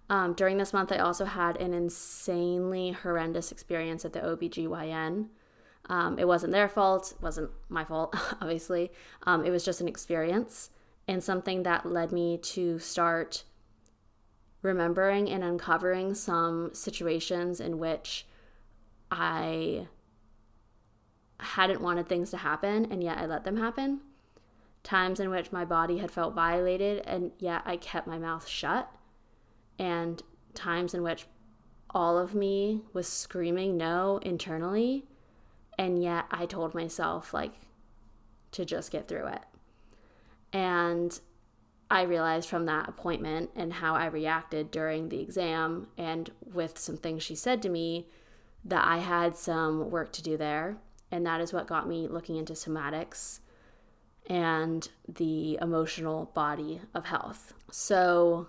Um, 0.10 0.34
during 0.34 0.58
this 0.58 0.74
month, 0.74 0.92
I 0.92 0.98
also 0.98 1.26
had 1.26 1.56
an 1.58 1.72
insanely 1.72 2.94
horrendous 2.94 3.52
experience 3.52 4.06
at 4.06 4.14
the 4.14 4.22
OBGYN. 4.22 5.28
Um, 5.88 6.18
it 6.18 6.28
wasn't 6.28 6.54
their 6.54 6.68
fault, 6.68 7.14
it 7.16 7.22
wasn't 7.22 7.52
my 7.70 7.86
fault, 7.86 8.16
obviously. 8.42 8.92
Um, 9.28 9.46
it 9.46 9.52
was 9.52 9.64
just 9.64 9.82
an 9.82 9.88
experience 9.88 10.72
and 11.08 11.24
something 11.24 11.62
that 11.62 11.86
led 11.86 12.12
me 12.12 12.40
to 12.56 12.80
start 12.80 13.44
remembering 14.64 15.30
and 15.30 15.44
uncovering 15.44 16.16
some 16.16 16.72
situations 16.74 17.62
in 17.62 17.78
which 17.78 18.26
I 19.12 19.88
hadn't 21.40 21.82
wanted 21.82 22.08
things 22.08 22.32
to 22.32 22.38
happen 22.38 22.86
and 22.92 23.04
yet 23.04 23.18
I 23.18 23.26
let 23.26 23.44
them 23.44 23.58
happen. 23.58 24.02
Times 24.84 25.20
in 25.20 25.30
which 25.30 25.52
my 25.52 25.66
body 25.66 25.98
had 25.98 26.12
felt 26.12 26.36
violated 26.36 27.04
and 27.06 27.32
yet 27.40 27.62
I 27.66 27.78
kept 27.78 28.08
my 28.08 28.18
mouth 28.18 28.48
shut. 28.48 28.90
And 29.78 30.22
times 30.54 30.94
in 30.94 31.04
which 31.04 31.26
all 31.90 32.18
of 32.18 32.36
me 32.36 32.82
was 32.94 33.08
screaming 33.08 33.78
no 33.78 34.20
internally 34.22 35.06
and 35.78 36.04
yet 36.04 36.26
I 36.30 36.46
told 36.46 36.76
myself 36.76 37.34
like 37.34 37.54
to 38.52 38.66
just 38.66 38.92
get 38.92 39.08
through 39.08 39.28
it. 39.28 39.44
And 40.52 41.20
I 41.92 42.04
realized 42.04 42.50
from 42.50 42.66
that 42.66 42.90
appointment 42.90 43.50
and 43.56 43.74
how 43.74 43.96
I 43.96 44.06
reacted 44.06 44.72
during 44.72 45.10
the 45.10 45.22
exam 45.22 45.88
and 45.98 46.30
with 46.54 46.78
some 46.78 46.98
things 46.98 47.24
she 47.24 47.36
said 47.36 47.62
to 47.64 47.70
me 47.70 48.08
that 48.66 48.86
I 48.86 48.98
had 48.98 49.36
some 49.36 49.90
work 49.90 50.12
to 50.14 50.24
do 50.24 50.38
there. 50.38 50.78
And 51.12 51.26
that 51.26 51.42
is 51.42 51.54
what 51.54 51.68
got 51.68 51.88
me 51.88 52.08
looking 52.08 52.36
into 52.36 52.54
somatics 52.54 53.40
and 54.28 54.90
the 55.08 55.58
emotional 55.62 56.32
body 56.36 56.82
of 56.94 57.06
health. 57.06 57.54
So 57.72 58.48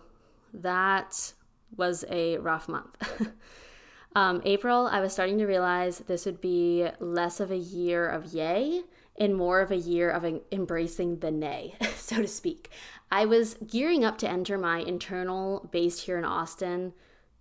that 0.52 1.32
was 1.76 2.04
a 2.10 2.36
rough 2.38 2.68
month. 2.68 2.96
um, 4.14 4.42
April, 4.44 4.86
I 4.86 5.00
was 5.00 5.12
starting 5.12 5.38
to 5.38 5.46
realize 5.46 5.98
this 6.00 6.26
would 6.26 6.40
be 6.40 6.88
less 6.98 7.40
of 7.40 7.50
a 7.50 7.56
year 7.56 8.06
of 8.06 8.26
yay 8.26 8.82
and 9.18 9.36
more 9.36 9.60
of 9.60 9.70
a 9.70 9.76
year 9.76 10.10
of 10.10 10.24
embracing 10.50 11.18
the 11.18 11.30
nay, 11.30 11.74
so 11.96 12.16
to 12.16 12.28
speak. 12.28 12.70
I 13.10 13.24
was 13.24 13.56
gearing 13.66 14.04
up 14.04 14.18
to 14.18 14.28
enter 14.28 14.56
my 14.56 14.78
internal, 14.78 15.68
based 15.72 16.02
here 16.02 16.18
in 16.18 16.24
Austin, 16.24 16.92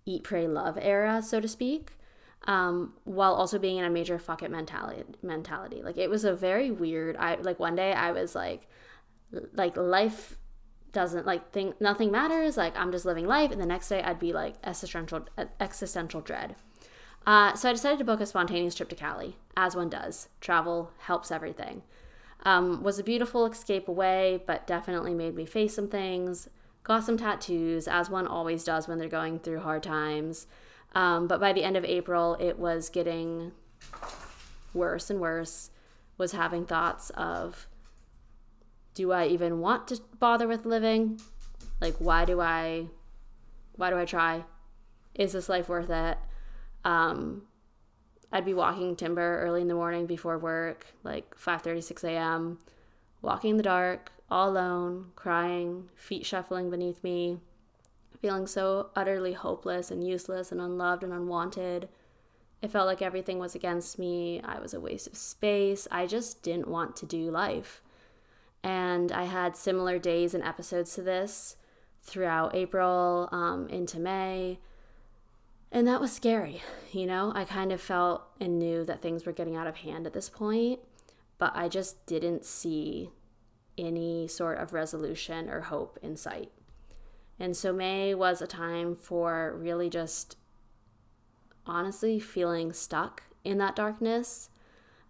eat, 0.04 0.24
pray, 0.24 0.46
love 0.48 0.78
era, 0.80 1.22
so 1.22 1.40
to 1.40 1.48
speak, 1.48 1.92
um, 2.44 2.94
while 3.04 3.34
also 3.34 3.58
being 3.58 3.78
in 3.78 3.84
a 3.84 3.90
major 3.90 4.18
fuck 4.18 4.42
it 4.42 4.50
mentality. 4.50 5.04
Mentality, 5.22 5.82
like 5.82 5.98
it 5.98 6.10
was 6.10 6.24
a 6.24 6.34
very 6.34 6.70
weird. 6.70 7.16
I 7.16 7.36
like 7.36 7.58
one 7.60 7.76
day 7.76 7.92
I 7.92 8.12
was 8.12 8.34
like, 8.34 8.66
like 9.54 9.76
life 9.76 10.36
doesn't 10.92 11.26
like 11.26 11.52
think 11.52 11.80
nothing 11.80 12.10
matters. 12.10 12.56
Like 12.56 12.76
I'm 12.76 12.92
just 12.92 13.04
living 13.04 13.26
life, 13.26 13.50
and 13.50 13.60
the 13.60 13.66
next 13.66 13.88
day 13.88 14.02
I'd 14.02 14.18
be 14.18 14.32
like 14.32 14.54
existential 14.64 15.26
existential 15.60 16.20
dread. 16.20 16.56
Uh, 17.26 17.54
so 17.54 17.68
I 17.68 17.72
decided 17.72 17.98
to 17.98 18.04
book 18.04 18.20
a 18.20 18.26
spontaneous 18.26 18.74
trip 18.74 18.88
to 18.88 18.96
Cali, 18.96 19.36
as 19.56 19.76
one 19.76 19.90
does. 19.90 20.28
Travel 20.40 20.90
helps 20.98 21.30
everything. 21.30 21.82
Um, 22.44 22.82
was 22.82 22.98
a 22.98 23.04
beautiful 23.04 23.44
escape 23.44 23.88
away, 23.88 24.42
but 24.46 24.66
definitely 24.66 25.12
made 25.12 25.34
me 25.34 25.44
face 25.44 25.74
some 25.74 25.88
things. 25.88 26.48
Got 26.82 27.04
some 27.04 27.18
tattoos, 27.18 27.86
as 27.86 28.08
one 28.08 28.26
always 28.26 28.64
does 28.64 28.88
when 28.88 28.98
they're 28.98 29.08
going 29.08 29.38
through 29.38 29.60
hard 29.60 29.82
times. 29.82 30.46
Um, 30.92 31.26
but 31.28 31.40
by 31.40 31.52
the 31.52 31.62
end 31.62 31.76
of 31.76 31.84
April, 31.84 32.36
it 32.40 32.58
was 32.58 32.88
getting 32.88 33.52
worse 34.74 35.10
and 35.10 35.20
worse. 35.20 35.70
Was 36.18 36.32
having 36.32 36.66
thoughts 36.66 37.10
of, 37.10 37.66
do 38.94 39.12
I 39.12 39.26
even 39.26 39.60
want 39.60 39.88
to 39.88 40.00
bother 40.18 40.46
with 40.46 40.66
living? 40.66 41.18
Like, 41.80 41.94
why 41.98 42.26
do 42.26 42.40
I, 42.40 42.88
why 43.76 43.88
do 43.88 43.96
I 43.96 44.04
try? 44.04 44.44
Is 45.14 45.32
this 45.32 45.48
life 45.48 45.68
worth 45.68 45.88
it? 45.88 46.18
Um, 46.84 47.42
I'd 48.32 48.44
be 48.44 48.54
walking 48.54 48.96
timber 48.96 49.40
early 49.40 49.62
in 49.62 49.68
the 49.68 49.74
morning 49.74 50.06
before 50.06 50.38
work, 50.38 50.86
like 51.02 51.34
5:30, 51.36 51.82
6 51.82 52.04
a.m., 52.04 52.58
walking 53.22 53.52
in 53.52 53.56
the 53.56 53.62
dark, 53.62 54.12
all 54.30 54.50
alone, 54.50 55.12
crying, 55.16 55.88
feet 55.96 56.24
shuffling 56.24 56.70
beneath 56.70 57.02
me, 57.02 57.40
feeling 58.20 58.46
so 58.46 58.90
utterly 58.94 59.32
hopeless 59.32 59.90
and 59.90 60.06
useless 60.06 60.52
and 60.52 60.60
unloved 60.60 61.02
and 61.02 61.12
unwanted. 61.12 61.88
It 62.62 62.70
felt 62.70 62.86
like 62.86 63.00
everything 63.00 63.38
was 63.38 63.54
against 63.54 63.98
me. 63.98 64.40
I 64.44 64.60
was 64.60 64.74
a 64.74 64.80
waste 64.80 65.06
of 65.06 65.16
space. 65.16 65.88
I 65.90 66.06
just 66.06 66.42
didn't 66.42 66.68
want 66.68 66.96
to 66.96 67.06
do 67.06 67.30
life. 67.30 67.82
And 68.62 69.10
I 69.10 69.24
had 69.24 69.56
similar 69.56 69.98
days 69.98 70.34
and 70.34 70.44
episodes 70.44 70.94
to 70.94 71.02
this 71.02 71.56
throughout 72.02 72.54
April 72.54 73.28
um, 73.32 73.68
into 73.68 73.98
May. 73.98 74.58
And 75.72 75.86
that 75.86 76.00
was 76.00 76.12
scary. 76.12 76.60
You 76.92 77.06
know, 77.06 77.32
I 77.34 77.44
kind 77.44 77.72
of 77.72 77.80
felt 77.80 78.22
and 78.38 78.58
knew 78.58 78.84
that 78.84 79.00
things 79.00 79.24
were 79.24 79.32
getting 79.32 79.56
out 79.56 79.66
of 79.66 79.76
hand 79.76 80.06
at 80.06 80.12
this 80.12 80.28
point, 80.28 80.80
but 81.38 81.52
I 81.54 81.68
just 81.68 82.04
didn't 82.06 82.44
see 82.44 83.10
any 83.78 84.28
sort 84.28 84.58
of 84.58 84.72
resolution 84.72 85.48
or 85.48 85.62
hope 85.62 85.98
in 86.02 86.16
sight. 86.16 86.50
And 87.40 87.56
so 87.56 87.72
May 87.72 88.14
was 88.14 88.42
a 88.42 88.46
time 88.46 88.94
for 88.94 89.56
really 89.58 89.88
just 89.88 90.36
honestly 91.66 92.20
feeling 92.20 92.72
stuck 92.72 93.22
in 93.44 93.56
that 93.58 93.74
darkness. 93.74 94.50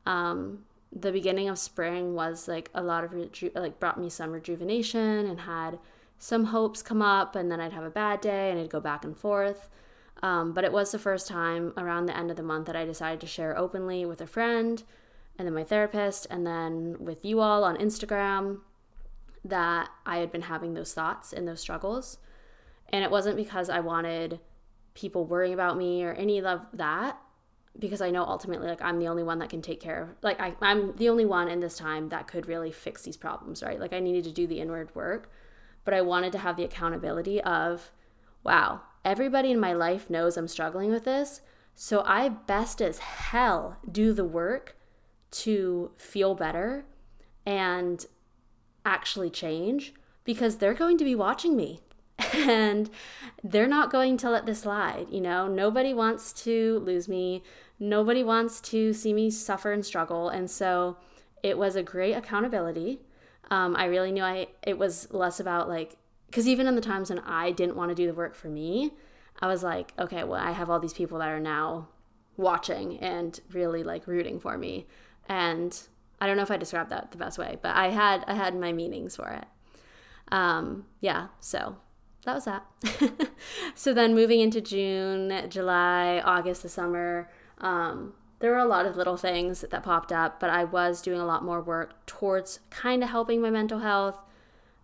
Um, 0.07 0.61
the 0.93 1.11
beginning 1.11 1.49
of 1.49 1.59
spring 1.59 2.15
was 2.15 2.47
like 2.47 2.71
a 2.73 2.83
lot 2.83 3.03
of 3.03 3.13
reju- 3.13 3.51
like 3.55 3.81
brought 3.81 4.01
me 4.01 4.09
some 4.09 4.31
rejuvenation 4.31 5.27
and 5.27 5.41
had 5.41 5.79
some 6.19 6.47
hopes 6.47 6.83
come 6.83 7.03
up 7.03 7.35
and 7.35 7.51
then 7.51 7.61
I'd 7.61 7.73
have 7.73 7.85
a 7.85 7.91
bad 7.91 8.21
day 8.21 8.51
and 8.51 8.61
I'd 8.61 8.71
go 8.71 8.81
back 8.81 9.05
and 9.05 9.17
forth. 9.17 9.69
Um, 10.23 10.53
but 10.53 10.65
it 10.65 10.73
was 10.73 10.93
the 10.93 10.99
first 10.99 11.27
time 11.27 11.73
around 11.77 12.07
the 12.07 12.17
end 12.17 12.31
of 12.31 12.37
the 12.37 12.43
month 12.43 12.67
that 12.67 12.77
I 12.77 12.85
decided 12.85 13.21
to 13.21 13.27
share 13.27 13.59
openly 13.59 14.05
with 14.05 14.21
a 14.21 14.27
friend 14.27 14.83
and 15.39 15.47
then 15.47 15.55
my 15.55 15.65
therapist 15.65 16.27
and 16.31 16.47
then 16.47 16.97
with 17.01 17.25
you 17.25 17.41
all 17.41 17.65
on 17.65 17.77
Instagram 17.77 18.59
that 19.45 19.89
I 20.05 20.19
had 20.19 20.33
been 20.33 20.43
having 20.43 20.75
those 20.75 20.93
thoughts 20.93 21.33
and 21.33 21.47
those 21.47 21.61
struggles. 21.61 22.19
And 22.91 23.05
it 23.05 23.11
wasn't 23.11 23.37
because 23.37 23.71
I 23.71 23.81
wanted 23.81 24.41
people 24.95 25.25
worrying 25.25 25.55
about 25.55 25.77
me 25.77 26.05
or 26.05 26.13
any 26.13 26.39
of 26.39 26.61
that 26.73 27.19
because 27.79 28.01
I 28.01 28.11
know 28.11 28.25
ultimately 28.25 28.69
like 28.69 28.83
I'm 28.83 28.99
the 28.99 29.09
only 29.09 29.23
one 29.23 29.39
that 29.39 29.49
can 29.49 29.63
take 29.63 29.81
care 29.81 30.03
of 30.03 30.09
like 30.23 30.41
I, 30.41 30.55
I'm 30.61 30.97
the 30.97 31.09
only 31.09 31.25
one 31.25 31.49
in 31.49 31.61
this 31.61 31.79
time 31.79 32.09
that 32.09 32.27
could 32.27 32.49
really 32.49 32.73
fix 32.73 33.03
these 33.03 33.17
problems, 33.17 33.63
right? 33.63 33.79
Like 33.79 33.93
I 33.93 34.01
needed 34.01 34.25
to 34.25 34.33
do 34.33 34.47
the 34.47 34.61
inward 34.61 34.95
work, 34.95 35.31
but 35.85 35.95
I 35.95 36.01
wanted 36.01 36.33
to 36.33 36.39
have 36.39 36.57
the 36.57 36.65
accountability 36.65 37.41
of, 37.43 37.93
wow, 38.43 38.83
everybody 39.05 39.51
in 39.51 39.61
my 39.61 39.73
life 39.73 40.11
knows 40.11 40.37
I'm 40.37 40.49
struggling 40.49 40.91
with 40.91 41.05
this. 41.05 41.41
So 41.75 42.03
I 42.05 42.29
best 42.29 42.83
as 42.83 42.99
hell 42.99 43.79
do 43.91 44.13
the 44.13 44.25
work 44.25 44.77
to 45.31 45.93
feel 45.97 46.35
better 46.35 46.85
and 47.47 48.05
actually 48.85 49.31
change 49.31 49.95
because 50.25 50.57
they're 50.57 50.75
going 50.75 50.99
to 50.99 51.05
be 51.05 51.15
watching 51.15 51.57
me 51.57 51.81
and 52.35 52.91
they're 53.43 53.67
not 53.67 53.91
going 53.91 54.17
to 54.19 54.31
let 54.31 54.47
this 54.47 54.61
slide. 54.61 55.07
You 55.11 55.21
know, 55.21 55.49
nobody 55.49 55.95
wants 55.95 56.33
to 56.45 56.81
lose 56.81 57.09
me, 57.09 57.43
nobody 57.79 58.23
wants 58.23 58.61
to 58.63 58.93
see 58.93 59.13
me 59.13 59.31
suffer 59.31 59.73
and 59.73 59.85
struggle. 59.85 60.29
And 60.29 60.51
so 60.51 60.97
it 61.43 61.57
was 61.57 61.77
a 61.77 61.83
great 61.83 62.15
accountability. 62.15 63.01
Um, 63.51 63.75
I 63.77 63.87
really 63.87 64.13
knew 64.13 64.23
I 64.23 64.49
it 64.63 64.79
was 64.79 65.11
less 65.13 65.41
about 65.41 65.69
like 65.69 65.97
because 66.27 66.47
even 66.47 66.69
in 66.69 66.77
the 66.77 66.81
times 66.81 67.11
when 67.11 67.19
I 67.21 67.51
didn't 67.51 67.77
want 67.77 67.89
to 67.89 67.95
do 67.95 68.07
the 68.07 68.15
work 68.15 68.37
for 68.37 68.49
me, 68.49 68.93
I 69.41 69.49
was 69.49 69.65
like, 69.65 69.93
okay, 69.99 70.23
well, 70.23 70.41
I 70.41 70.53
have 70.53 70.71
all 70.71 70.79
these 70.79 70.93
people 70.93 71.19
that 71.19 71.29
are 71.29 71.41
now 71.41 71.89
watching 72.37 72.99
and 72.99 73.39
really 73.53 73.83
like 73.83 74.07
rooting 74.07 74.39
for 74.39 74.57
me. 74.57 74.87
And 75.29 75.77
I 76.21 76.27
don't 76.27 76.37
know 76.37 76.43
if 76.43 76.51
I 76.51 76.57
described 76.57 76.91
that 76.91 77.11
the 77.11 77.19
best 77.19 77.39
way, 77.39 77.59
but 77.63 77.75
I 77.75 77.89
had 77.89 78.25
I 78.27 78.35
had 78.35 78.55
my 78.59 78.73
meanings 78.73 79.17
for 79.17 79.29
it. 79.29 79.45
Um, 80.33 80.87
yeah, 81.01 81.29
so 81.41 81.77
that 82.25 82.35
was 82.35 82.45
that. 82.45 82.65
so 83.75 83.95
then 83.95 84.15
moving 84.15 84.41
into 84.41 84.61
June, 84.61 85.47
July, 85.49 86.21
August, 86.25 86.63
the 86.63 86.69
summer, 86.69 87.31
um, 87.59 88.13
there 88.41 88.51
were 88.53 88.59
a 88.59 88.67
lot 88.67 88.87
of 88.87 88.97
little 88.97 89.17
things 89.17 89.61
that 89.63 89.83
popped 89.83 90.13
up, 90.13 90.41
but 90.41 90.51
I 90.51 90.65
was 90.65 91.03
doing 91.03 91.21
a 91.21 91.27
lot 91.27 91.45
more 91.45 91.61
work 91.61 92.07
towards 92.07 92.61
kind 92.71 93.03
of 93.03 93.11
helping 93.11 93.41
my 93.41 93.51
mental 93.51 93.81
health. 93.81 94.19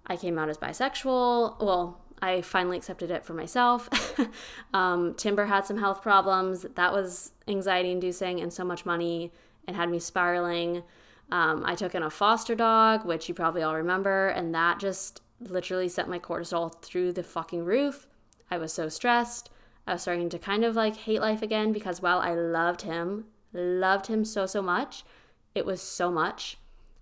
I 0.06 0.16
came 0.16 0.38
out 0.38 0.48
as 0.48 0.58
bisexual. 0.58 1.60
Well, 1.60 2.00
I 2.20 2.42
finally 2.42 2.76
accepted 2.76 3.10
it 3.10 3.24
for 3.24 3.34
myself. 3.34 3.88
um, 4.74 5.14
Timber 5.14 5.46
had 5.46 5.66
some 5.66 5.78
health 5.78 6.02
problems. 6.02 6.66
That 6.74 6.92
was 6.92 7.32
anxiety 7.48 7.90
inducing 7.92 8.40
and 8.40 8.52
so 8.52 8.64
much 8.64 8.86
money 8.86 9.32
It 9.66 9.74
had 9.74 9.90
me 9.90 9.98
spiraling. 9.98 10.82
Um, 11.30 11.62
I 11.64 11.74
took 11.74 11.94
in 11.94 12.02
a 12.02 12.10
foster 12.10 12.54
dog, 12.54 13.04
which 13.04 13.28
you 13.28 13.34
probably 13.34 13.62
all 13.62 13.74
remember, 13.74 14.28
and 14.28 14.54
that 14.54 14.78
just 14.78 15.22
literally 15.40 15.88
sent 15.88 16.08
my 16.08 16.18
cortisol 16.18 16.80
through 16.82 17.12
the 17.12 17.22
fucking 17.22 17.64
roof. 17.64 18.06
I 18.50 18.58
was 18.58 18.72
so 18.72 18.88
stressed. 18.88 19.50
I 19.86 19.94
was 19.94 20.02
starting 20.02 20.28
to 20.30 20.38
kind 20.38 20.64
of 20.64 20.76
like 20.76 20.96
hate 20.96 21.20
life 21.20 21.42
again 21.42 21.72
because 21.72 22.02
while 22.02 22.18
I 22.18 22.34
loved 22.34 22.82
him, 22.82 23.26
loved 23.52 24.06
him 24.06 24.24
so, 24.24 24.46
so 24.46 24.62
much, 24.62 25.04
it 25.54 25.66
was 25.66 25.80
so 25.80 26.10
much. 26.10 26.58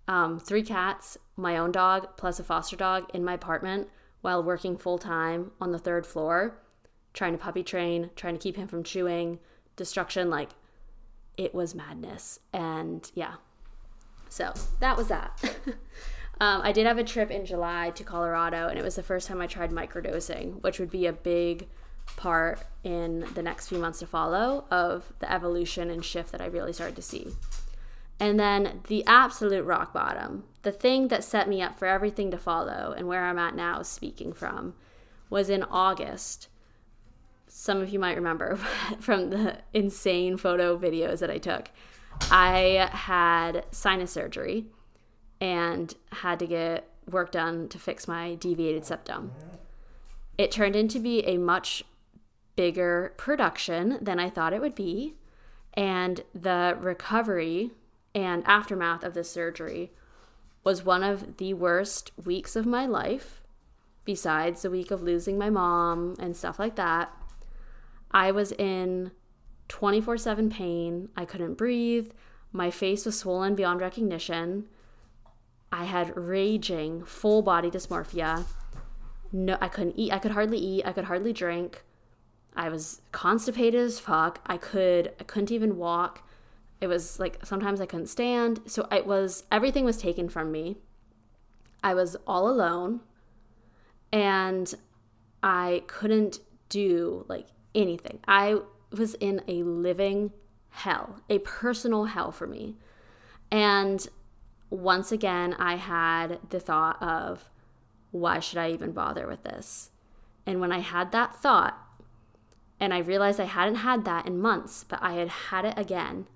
Um, 0.07 0.39
three 0.39 0.63
cats, 0.63 1.17
my 1.37 1.57
own 1.57 1.73
dog, 1.73 2.17
plus 2.17 2.39
a 2.39 2.45
foster 2.45 2.77
dog 2.77 3.11
in 3.15 3.25
my 3.25 3.35
apartment 3.35 3.89
while 4.21 4.43
working 4.43 4.77
full 4.77 4.99
time 4.99 5.53
on 5.61 5.73
the 5.73 5.79
third 5.79 6.07
floor, 6.07 6.59
trying 7.13 7.33
to 7.33 7.39
puppy 7.39 7.63
train, 7.63 8.11
trying 8.17 8.35
to 8.35 8.41
keep 8.41 8.57
him 8.57 8.69
from 8.69 8.83
chewing, 8.83 9.39
destruction. 9.77 10.31
Like, 10.31 10.51
it 11.37 11.55
was 11.55 11.75
madness. 11.75 12.39
And 12.53 13.11
yeah, 13.15 13.35
so 14.35 14.53
that 14.81 14.97
was 14.97 15.09
that. 15.09 15.41
Um, 16.41 16.63
I 16.63 16.73
did 16.73 16.87
have 16.87 16.99
a 16.99 17.05
trip 17.05 17.31
in 17.31 17.47
July 17.47 17.91
to 17.91 18.03
Colorado, 18.03 18.67
and 18.67 18.77
it 18.77 18.83
was 18.83 18.97
the 18.97 19.05
first 19.05 19.29
time 19.29 19.41
I 19.41 19.47
tried 19.47 19.71
microdosing, 19.71 20.61
which 20.63 20.81
would 20.81 20.91
be 20.91 21.07
a 21.07 21.13
big 21.13 21.69
part 22.17 22.59
in 22.83 23.25
the 23.35 23.43
next 23.43 23.69
few 23.69 23.79
months 23.79 24.01
to 24.01 24.07
follow 24.07 24.65
of 24.69 25.13
the 25.21 25.33
evolution 25.33 25.91
and 25.91 26.05
shift 26.05 26.33
that 26.33 26.41
I 26.41 26.47
really 26.47 26.73
started 26.73 26.97
to 26.97 27.03
see. 27.03 27.29
And 28.19 28.39
then 28.39 28.81
the 28.89 29.05
absolute 29.07 29.65
rock 29.65 29.93
bottom, 29.93 30.45
the 30.63 30.73
thing 30.73 31.09
that 31.09 31.25
set 31.25 31.49
me 31.49 31.63
up 31.63 31.79
for 31.79 31.87
everything 31.87 32.33
to 32.33 32.37
follow 32.37 32.93
and 32.97 33.07
where 33.07 33.25
I'm 33.25 33.39
at 33.39 33.55
now 33.55 33.83
speaking 33.83 34.33
from, 34.33 34.75
was 35.31 35.49
in 35.49 35.63
August. 35.63 36.49
Some 37.47 37.81
of 37.81 37.91
you 37.91 37.99
might 38.01 38.17
remember 38.17 38.57
from 38.99 39.31
the 39.31 39.59
insane 39.73 40.37
photo 40.37 40.77
videos 40.77 41.21
that 41.21 41.31
I 41.31 41.39
took. 41.39 41.71
I 42.31 42.89
had 42.93 43.67
sinus 43.71 44.13
surgery 44.13 44.67
and 45.41 45.95
had 46.13 46.39
to 46.39 46.47
get 46.47 46.89
work 47.11 47.33
done 47.33 47.69
to 47.69 47.79
fix 47.79 48.09
my 48.09 48.35
deviated 48.37 48.85
septum. 48.85 49.33
It 50.39 50.51
turned 50.51 50.75
into 50.75 50.99
be 50.99 51.25
a 51.27 51.39
much 51.39 51.85
bigger 52.57 53.15
production 53.17 53.99
than 54.01 54.19
I 54.19 54.31
thought 54.31 54.53
it 54.53 54.61
would 54.61 54.75
be, 54.75 55.15
and 55.75 56.23
the 56.35 56.77
recovery 56.81 57.73
and 58.15 58.43
aftermath 58.47 59.03
of 59.03 59.15
the 59.15 59.25
surgery 59.25 59.93
was 60.63 60.85
one 60.85 61.03
of 61.03 61.37
the 61.37 61.53
worst 61.55 62.13
weeks 62.25 62.57
of 62.57 62.65
my 62.65 62.87
life, 62.87 63.43
besides 64.05 64.63
the 64.63 64.71
week 64.71 64.91
of 64.91 65.03
losing 65.03 65.37
my 65.37 65.51
mom 65.51 66.15
and 66.19 66.37
stuff 66.37 66.59
like 66.59 66.77
that. 66.77 67.13
I 68.11 68.31
was 68.31 68.53
in 68.53 69.11
24 69.69 70.19
7 70.19 70.51
pain. 70.51 71.09
I 71.17 71.25
couldn't 71.25 71.55
breathe. 71.55 72.11
My 72.53 72.71
face 72.71 73.05
was 73.05 73.19
swollen 73.19 73.55
beyond 73.55 73.81
recognition. 73.81 74.69
I 75.73 75.85
had 75.85 76.17
raging 76.17 77.05
full 77.05 77.43
body 77.43 77.71
dysmorphia. 77.71 78.45
No, 79.33 79.59
I 79.61 79.69
couldn't 79.69 79.99
eat. 79.99 80.13
I 80.13 80.19
could 80.19 80.31
hardly 80.31 80.59
eat. 80.59 80.87
I 80.87 80.93
could 80.93 81.05
hardly 81.05 81.33
drink. 81.33 81.83
I 82.55 82.69
was 82.69 83.01
constipated 83.11 83.81
as 83.81 83.99
fuck. 83.99 84.41
I 84.47 84.57
could 84.57 85.13
I 85.19 85.25
couldn't 85.25 85.51
even 85.51 85.77
walk. 85.77 86.29
It 86.81 86.87
was 86.87 87.19
like 87.19 87.45
sometimes 87.45 87.81
I 87.81 87.87
couldn't 87.87 88.07
stand. 88.07 88.61
So 88.67 88.87
it 88.93 89.07
was 89.07 89.45
everything 89.51 89.85
was 89.85 89.97
taken 89.97 90.29
from 90.29 90.53
me. 90.53 90.77
I 91.83 91.95
was 91.95 92.17
all 92.27 92.49
alone 92.49 93.01
and 94.13 94.73
I 95.43 95.83
couldn't 95.89 96.39
do 96.69 97.27
like 97.29 97.49
anything. 97.75 98.21
I 98.29 98.61
was 98.91 99.15
in 99.15 99.43
a 99.49 99.63
living 99.63 100.33
hell, 100.71 101.21
a 101.29 101.39
personal 101.41 102.07
hell 102.07 102.33
for 102.33 102.47
me. 102.47 102.77
And 103.51 104.07
once 104.71 105.13
again, 105.13 105.55
I 105.55 105.77
had 105.77 106.39
the 106.51 106.61
thought 106.61 107.01
of, 107.03 107.51
why 108.11 108.41
should 108.41 108.59
I 108.59 108.71
even 108.71 108.93
bother 108.93 109.27
with 109.27 109.43
this? 109.45 109.91
And 110.47 110.61
when 110.61 110.73
I 110.73 110.81
had 110.81 111.13
that 111.13 111.35
thought, 111.35 111.79
and 112.81 112.93
I 112.93 112.99
realized 112.99 113.41
I 113.41 113.45
hadn't 113.45 113.77
had 113.77 114.05
that 114.05 114.27
in 114.27 114.41
months, 114.41 114.85
but 114.85 115.01
I 115.03 115.15
had 115.15 115.29
had 115.29 115.65
it 115.65 115.79
again, 115.79 116.27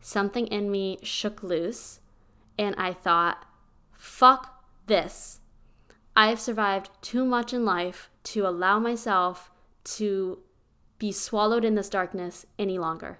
something 0.00 0.46
in 0.48 0.70
me 0.70 0.98
shook 1.02 1.42
loose, 1.42 2.00
and 2.58 2.74
I 2.76 2.92
thought, 2.92 3.44
fuck 3.92 4.64
this. 4.86 5.40
I 6.16 6.28
have 6.28 6.40
survived 6.40 6.90
too 7.02 7.24
much 7.24 7.52
in 7.52 7.64
life 7.64 8.10
to 8.24 8.46
allow 8.46 8.78
myself 8.78 9.50
to 9.84 10.38
be 10.98 11.12
swallowed 11.12 11.64
in 11.64 11.74
this 11.74 11.88
darkness 11.88 12.46
any 12.58 12.78
longer 12.78 13.18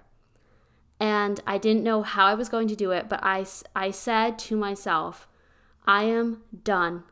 and 0.99 1.41
I 1.45 1.57
didn't 1.57 1.83
know 1.83 2.03
how 2.03 2.25
I 2.25 2.35
was 2.35 2.49
going 2.49 2.67
to 2.69 2.75
do 2.75 2.91
it, 2.91 3.09
but 3.09 3.19
I, 3.21 3.45
I 3.75 3.91
said 3.91 4.39
to 4.39 4.55
myself, 4.55 5.27
I 5.85 6.03
am 6.03 6.41
done. 6.63 7.03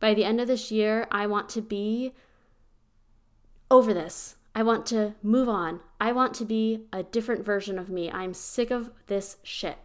By 0.00 0.14
the 0.14 0.24
end 0.24 0.40
of 0.40 0.48
this 0.48 0.70
year, 0.70 1.06
I 1.10 1.26
want 1.26 1.48
to 1.50 1.60
be 1.60 2.14
over 3.70 3.92
this. 3.92 4.36
I 4.54 4.62
want 4.62 4.86
to 4.86 5.14
move 5.22 5.48
on. 5.48 5.80
I 6.00 6.12
want 6.12 6.32
to 6.34 6.44
be 6.44 6.86
a 6.92 7.02
different 7.02 7.44
version 7.44 7.78
of 7.78 7.90
me. 7.90 8.10
I'm 8.10 8.32
sick 8.32 8.70
of 8.70 8.90
this 9.06 9.36
shit. 9.42 9.76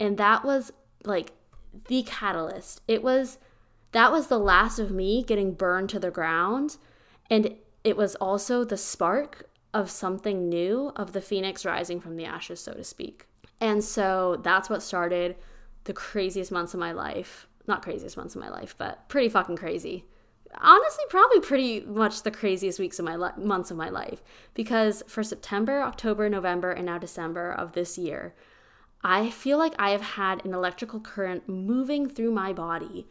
And 0.00 0.18
that 0.18 0.44
was 0.44 0.72
like 1.04 1.32
the 1.86 2.02
catalyst. 2.02 2.80
It 2.88 3.02
was 3.02 3.38
that 3.92 4.12
was 4.12 4.26
the 4.26 4.38
last 4.38 4.78
of 4.78 4.90
me 4.90 5.22
getting 5.22 5.54
burned 5.54 5.88
to 5.90 5.98
the 5.98 6.10
ground 6.10 6.76
and 7.30 7.54
it 7.84 7.96
was 7.96 8.16
also 8.16 8.62
the 8.64 8.76
spark 8.76 9.47
of 9.74 9.90
something 9.90 10.48
new, 10.48 10.92
of 10.96 11.12
the 11.12 11.20
phoenix 11.20 11.64
rising 11.64 12.00
from 12.00 12.16
the 12.16 12.24
ashes, 12.24 12.60
so 12.60 12.72
to 12.72 12.84
speak. 12.84 13.26
And 13.60 13.82
so 13.82 14.40
that's 14.42 14.70
what 14.70 14.82
started 14.82 15.36
the 15.84 15.92
craziest 15.92 16.52
months 16.52 16.74
of 16.74 16.80
my 16.80 16.92
life. 16.92 17.46
Not 17.66 17.82
craziest 17.82 18.16
months 18.16 18.34
of 18.34 18.40
my 18.40 18.48
life, 18.48 18.74
but 18.78 19.08
pretty 19.08 19.28
fucking 19.28 19.56
crazy. 19.56 20.04
Honestly, 20.60 21.04
probably 21.10 21.40
pretty 21.40 21.80
much 21.80 22.22
the 22.22 22.30
craziest 22.30 22.78
weeks 22.78 22.98
of 22.98 23.04
my 23.04 23.16
li- 23.16 23.30
months 23.36 23.70
of 23.70 23.76
my 23.76 23.90
life 23.90 24.22
because 24.54 25.02
for 25.06 25.22
September, 25.22 25.82
October, 25.82 26.28
November, 26.30 26.70
and 26.70 26.86
now 26.86 26.96
December 26.96 27.52
of 27.52 27.72
this 27.72 27.98
year, 27.98 28.34
I 29.04 29.28
feel 29.30 29.58
like 29.58 29.74
I 29.78 29.90
have 29.90 30.00
had 30.00 30.44
an 30.44 30.54
electrical 30.54 31.00
current 31.00 31.48
moving 31.48 32.08
through 32.08 32.32
my 32.32 32.52
body, 32.52 33.06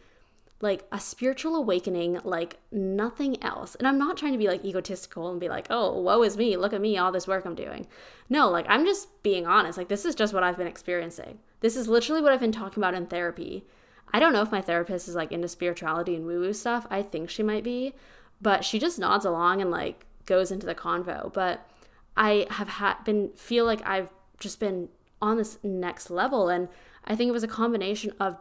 like 0.60 0.86
a 0.91 1.00
spiritual 1.00 1.56
awakening, 1.56 2.20
like 2.24 2.58
nothing 2.72 3.41
else. 3.43 3.76
And 3.76 3.88
I'm 3.88 4.00
not 4.00 4.17
trying 4.17 4.32
to 4.32 4.38
be 4.38 4.48
like 4.48 4.65
egotistical 4.65 5.30
and 5.30 5.39
be 5.39 5.50
like, 5.50 5.67
oh, 5.70 6.00
woe 6.00 6.24
is 6.24 6.38
me, 6.38 6.58
look 6.58 6.74
at 6.74 6.82
me, 6.82 6.98
all 6.98 7.12
this 7.12 7.28
work 7.28 7.46
I'm 7.46 7.56
doing. 7.56 7.88
No, 8.30 8.50
like 8.50 8.65
I'm 8.67 8.84
just 8.84 9.22
being 9.22 9.46
honest. 9.46 9.78
Like, 9.78 9.88
this 9.88 10.06
is 10.06 10.15
just 10.15 10.34
what 10.34 10.43
I've 10.43 10.58
been 10.58 10.67
experiencing. 10.67 11.39
This 11.60 11.76
is 11.76 11.88
literally 11.88 12.22
what 12.22 12.34
I've 12.34 12.39
been 12.39 12.52
talking 12.52 12.82
about 12.82 12.96
in 12.96 13.06
therapy. 13.06 13.65
I 14.13 14.20
don't 14.20 14.34
know 14.34 14.41
if 14.41 14.52
my 14.52 14.62
therapist 14.62 15.08
is 15.08 15.15
like 15.15 15.32
into 15.32 15.48
spirituality 15.48 16.15
and 16.15 16.26
woo 16.26 16.39
woo 16.39 16.54
stuff. 16.54 16.88
I 16.89 17.04
think 17.04 17.30
she 17.30 17.43
might 17.43 17.63
be, 17.63 17.93
but 18.41 18.65
she 18.65 18.80
just 18.80 19.00
nods 19.00 19.26
along 19.26 19.62
and 19.62 19.70
like 19.70 20.06
goes 20.26 20.52
into 20.52 20.65
the 20.65 20.76
convo. 20.76 21.32
But 21.32 21.70
I 22.15 22.48
have 22.50 22.70
had 22.70 23.04
been 23.04 23.30
feel 23.36 23.65
like 23.65 23.86
I've 23.86 24.10
just 24.39 24.60
been 24.60 24.89
on 25.22 25.38
this 25.38 25.60
next 25.63 26.10
level. 26.10 26.50
And 26.50 26.67
I 27.06 27.15
think 27.15 27.30
it 27.30 27.34
was 27.34 27.43
a 27.43 27.48
combination 27.48 28.13
of 28.20 28.38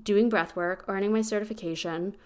doing 0.00 0.28
breath 0.28 0.56
work, 0.56 0.84
earning 0.88 1.12
my 1.12 1.22
certification, 1.22 2.16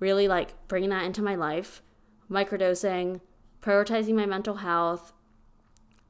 really 0.00 0.28
like 0.28 0.54
bringing 0.68 0.90
that 0.90 1.04
into 1.04 1.22
my 1.22 1.34
life, 1.34 1.82
microdosing, 2.30 3.20
prioritizing 3.62 4.14
my 4.14 4.26
mental 4.26 4.56
health. 4.56 5.12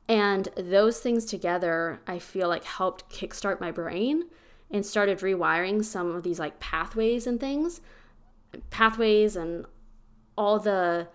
And 0.09 0.49
those 0.57 1.01
things 1.01 1.25
together, 1.25 2.01
I 2.07 2.19
feel 2.19 2.49
like 2.49 2.65
helped 2.65 3.11
kickstart 3.11 3.61
my 3.61 3.71
brain 3.71 4.25
and 4.71 4.85
started 4.85 5.19
rewiring 5.19 5.85
some 5.85 6.15
of 6.15 6.23
these 6.23 6.39
like 6.39 6.61
pathways 6.61 7.27
and 7.27 7.41
things, 7.41 7.81
pathways 8.71 9.37
and 9.37 9.67
all 10.37 10.59
the 10.59 11.09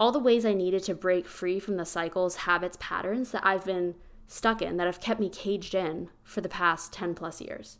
all 0.00 0.10
the 0.10 0.18
ways 0.18 0.44
I 0.44 0.54
needed 0.54 0.82
to 0.84 0.94
break 0.94 1.26
free 1.26 1.60
from 1.60 1.76
the 1.76 1.84
cycles, 1.84 2.36
habits, 2.36 2.76
patterns 2.80 3.30
that 3.30 3.46
I've 3.46 3.64
been 3.64 3.94
stuck 4.26 4.60
in 4.60 4.76
that 4.76 4.86
have 4.86 5.00
kept 5.00 5.20
me 5.20 5.28
caged 5.28 5.74
in 5.74 6.10
for 6.24 6.40
the 6.40 6.48
past 6.48 6.92
10 6.92 7.14
plus 7.14 7.40
years. 7.40 7.78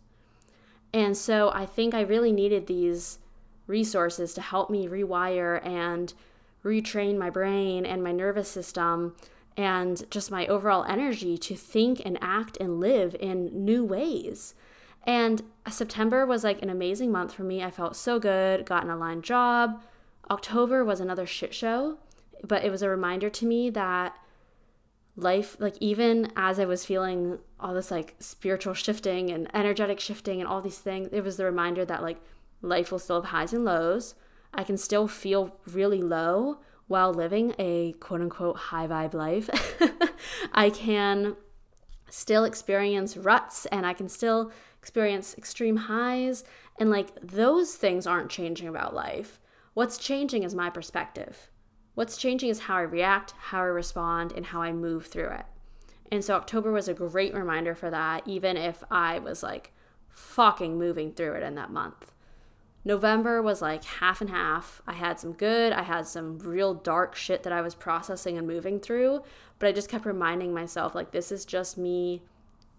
And 0.95 1.17
so 1.17 1.51
I 1.53 1.67
think 1.67 1.93
I 1.93 2.03
really 2.03 2.31
needed 2.31 2.69
these 2.69 3.19
resources 3.67 4.33
to 4.35 4.41
help 4.41 4.71
me 4.71 4.87
rewire 4.87 5.65
and 5.67 6.15
retrain 6.65 7.19
my 7.19 7.31
brain 7.31 7.85
and 7.85 8.03
my 8.03 8.13
nervous 8.13 8.49
system 8.49 9.17
and 9.57 10.09
just 10.09 10.31
my 10.31 10.47
overall 10.47 10.85
energy 10.85 11.37
to 11.37 11.57
think 11.57 12.01
and 12.05 12.17
act 12.21 12.57
and 12.59 12.79
live 12.79 13.17
in 13.19 13.65
new 13.65 13.85
ways. 13.85 14.55
And 15.03 15.43
September 15.69 16.25
was 16.25 16.45
like 16.45 16.63
an 16.63 16.71
amazing 16.71 17.11
month 17.11 17.35
for 17.35 17.43
me. 17.43 17.63
I 17.63 17.73
felt 17.73 17.97
so 17.97 18.21
good, 18.21 18.65
got 18.65 18.85
an 18.85 18.91
aligned 18.91 19.25
job. 19.25 19.83
October 20.31 20.85
was 20.85 21.01
another 21.01 21.27
shit 21.27 21.53
show, 21.53 21.99
but 22.47 22.65
it 22.65 22.71
was 22.71 22.83
a 22.83 22.89
reminder 22.89 23.31
to 23.31 23.47
me 23.47 23.69
that 23.71 24.17
life 25.17 25.57
like 25.61 25.77
even 25.81 26.33
as 26.37 26.59
i 26.59 26.65
was 26.65 26.85
feeling 26.85 27.39
all 27.61 27.73
this 27.73 27.91
like 27.91 28.17
spiritual 28.19 28.75
shifting 28.75 29.31
and 29.31 29.49
energetic 29.55 30.01
shifting 30.01 30.41
and 30.41 30.49
all 30.49 30.61
these 30.61 30.79
things 30.79 31.09
it 31.13 31.23
was 31.23 31.37
the 31.37 31.45
reminder 31.45 31.85
that 31.85 32.03
like 32.03 32.21
life 32.65 32.91
will 32.91 32.99
still 32.99 33.21
have 33.21 33.31
highs 33.31 33.53
and 33.53 33.65
lows. 33.65 34.15
I 34.53 34.65
can 34.65 34.77
still 34.77 35.07
feel 35.07 35.57
really 35.67 36.03
low 36.03 36.59
while 36.87 37.13
living 37.13 37.55
a 37.59 37.93
quote 38.01 38.21
unquote 38.21 38.57
high 38.57 38.87
vibe 38.87 39.15
life. 39.15 39.51
I 40.53 40.71
can 40.71 41.37
still 42.11 42.45
experience 42.45 43.17
ruts 43.17 43.67
and 43.67 43.85
i 43.85 43.93
can 43.93 44.09
still 44.09 44.53
experience 44.79 45.37
extreme 45.37 45.77
highs. 45.77 46.45
And 46.79 46.91
like 46.91 47.09
those 47.21 47.75
things 47.75 48.07
aren't 48.07 48.31
changing 48.31 48.69
about 48.69 48.95
life. 48.95 49.41
What's 49.75 49.99
changing 49.99 50.43
is 50.43 50.55
my 50.55 50.71
perspective 50.71 51.51
What's 51.95 52.17
changing 52.17 52.51
is 52.51 52.61
how 52.61 52.77
I 52.77 52.83
react, 52.83 53.35
how 53.39 53.61
I 53.61 53.67
respond, 53.67 54.33
and 54.33 54.47
how 54.47 54.61
I 54.61 54.73
move 54.73 55.07
through 55.07 55.31
it. 55.31 55.47
And 56.11 56.25
so 56.25 56.35
October 56.35 56.73
was 56.73 56.89
a 56.89 56.95
great 56.95 57.35
reminder 57.35 57.75
for 57.75 57.91
that, 57.91 58.27
even 58.27 58.57
if 58.57 58.83
I 58.91 59.19
was 59.19 59.43
like 59.43 59.73
fucking 60.09 60.79
moving 60.79 61.13
through 61.13 61.35
it 61.35 61.43
in 61.43 61.55
that 61.55 61.71
month. 61.71 62.13
November 62.85 63.41
was 63.41 63.63
like 63.63 63.83
half 63.85 64.21
and 64.21 64.29
half. 64.29 64.83
I 64.87 64.93
had 64.93 65.19
some 65.19 65.33
good, 65.33 65.73
I 65.73 65.83
had 65.83 66.07
some 66.07 66.39
real 66.39 66.75
dark 66.75 67.15
shit 67.15 67.43
that 67.45 67.53
I 67.53 67.63
was 67.63 67.75
processing 67.75 68.37
and 68.37 68.47
moving 68.47 68.79
through, 68.79 69.23
but 69.59 69.69
I 69.69 69.73
just 69.73 69.89
kept 69.89 70.05
reminding 70.05 70.53
myself 70.53 70.95
like 70.95 71.11
this 71.11 71.33
is 71.33 71.45
just 71.45 71.79
me 71.79 72.23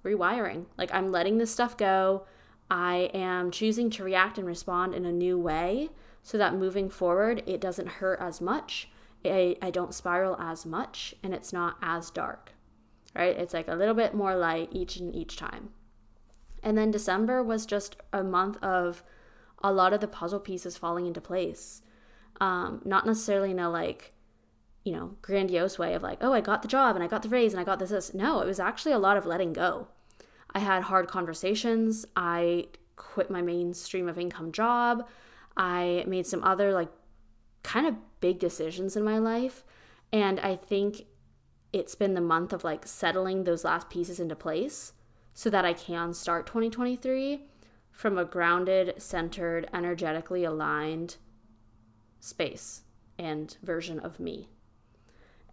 rewiring. 0.03 0.65
Like 0.77 0.93
I'm 0.93 1.11
letting 1.11 1.39
this 1.39 1.51
stuff 1.51 1.75
go. 1.75 2.25
I 2.69 3.09
am 3.13 3.49
choosing 3.49 3.89
to 3.91 4.03
react 4.03 4.37
and 4.37 4.45
respond 4.45 4.93
in 4.93 5.05
a 5.05 5.11
new 5.11 5.39
way 5.39 5.89
so 6.21 6.37
that 6.37 6.53
moving 6.53 6.89
forward 6.89 7.41
it 7.47 7.61
doesn't 7.61 7.87
hurt 7.87 8.19
as 8.19 8.41
much 8.41 8.89
I, 9.25 9.55
I 9.61 9.71
don't 9.71 9.93
spiral 9.93 10.37
as 10.39 10.65
much 10.65 11.15
and 11.23 11.33
it's 11.33 11.53
not 11.53 11.77
as 11.81 12.09
dark, 12.09 12.51
right? 13.15 13.35
It's 13.35 13.53
like 13.53 13.67
a 13.67 13.75
little 13.75 13.93
bit 13.93 14.13
more 14.13 14.35
light 14.35 14.69
each 14.71 14.97
and 14.97 15.15
each 15.15 15.37
time. 15.37 15.69
And 16.63 16.77
then 16.77 16.91
December 16.91 17.43
was 17.43 17.65
just 17.65 17.97
a 18.11 18.23
month 18.23 18.61
of 18.63 19.03
a 19.63 19.71
lot 19.71 19.93
of 19.93 20.01
the 20.01 20.07
puzzle 20.07 20.39
pieces 20.39 20.77
falling 20.77 21.05
into 21.05 21.21
place. 21.21 21.81
Um, 22.41 22.81
not 22.83 23.05
necessarily 23.05 23.51
in 23.51 23.59
a 23.59 23.69
like, 23.69 24.13
you 24.83 24.91
know, 24.91 25.15
grandiose 25.21 25.79
way 25.79 25.93
of 25.93 26.03
like, 26.03 26.19
oh, 26.21 26.33
I 26.33 26.41
got 26.41 26.61
the 26.61 26.67
job 26.67 26.95
and 26.95 27.03
I 27.03 27.07
got 27.07 27.21
the 27.21 27.29
raise 27.29 27.53
and 27.53 27.61
I 27.61 27.63
got 27.63 27.79
this, 27.79 27.91
this. 27.91 28.13
No, 28.13 28.41
it 28.41 28.47
was 28.47 28.59
actually 28.59 28.91
a 28.91 28.99
lot 28.99 29.17
of 29.17 29.25
letting 29.25 29.53
go. 29.53 29.87
I 30.53 30.59
had 30.59 30.83
hard 30.83 31.07
conversations. 31.07 32.05
I 32.15 32.67
quit 32.95 33.29
my 33.29 33.41
mainstream 33.41 34.07
of 34.09 34.17
income 34.17 34.51
job. 34.51 35.07
I 35.57 36.03
made 36.07 36.25
some 36.25 36.43
other 36.43 36.73
like 36.73 36.89
kind 37.63 37.87
of 37.87 37.95
big 38.25 38.39
decisions 38.39 38.95
in 38.95 39.03
my 39.03 39.19
life. 39.19 39.63
And 40.11 40.39
I 40.39 40.55
think 40.55 41.05
it's 41.71 41.93
been 41.93 42.15
the 42.15 42.21
month 42.21 42.53
of 42.53 42.63
like 42.63 42.87
settling 42.87 43.43
those 43.43 43.63
last 43.63 43.87
pieces 43.87 44.19
into 44.19 44.35
place 44.35 44.93
so 45.35 45.47
that 45.51 45.63
I 45.63 45.73
can 45.73 46.11
start 46.11 46.47
2023 46.47 47.45
from 47.91 48.17
a 48.17 48.25
grounded, 48.25 48.95
centered, 48.97 49.69
energetically 49.71 50.43
aligned 50.43 51.17
space 52.19 52.81
and 53.19 53.55
version 53.61 53.99
of 53.99 54.19
me. 54.19 54.49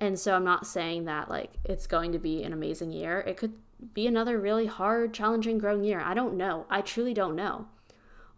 And 0.00 0.18
so 0.18 0.34
I'm 0.34 0.44
not 0.44 0.66
saying 0.66 1.04
that 1.04 1.28
like 1.28 1.50
it's 1.66 1.86
going 1.86 2.12
to 2.12 2.18
be 2.18 2.42
an 2.42 2.54
amazing 2.54 2.90
year. 2.90 3.20
It 3.20 3.36
could 3.36 3.52
be 3.92 4.06
another 4.06 4.40
really 4.40 4.66
hard, 4.66 5.12
challenging, 5.12 5.58
growing 5.58 5.84
year. 5.84 6.00
I 6.00 6.14
don't 6.14 6.38
know. 6.38 6.64
I 6.70 6.80
truly 6.80 7.12
don't 7.12 7.36
know. 7.36 7.66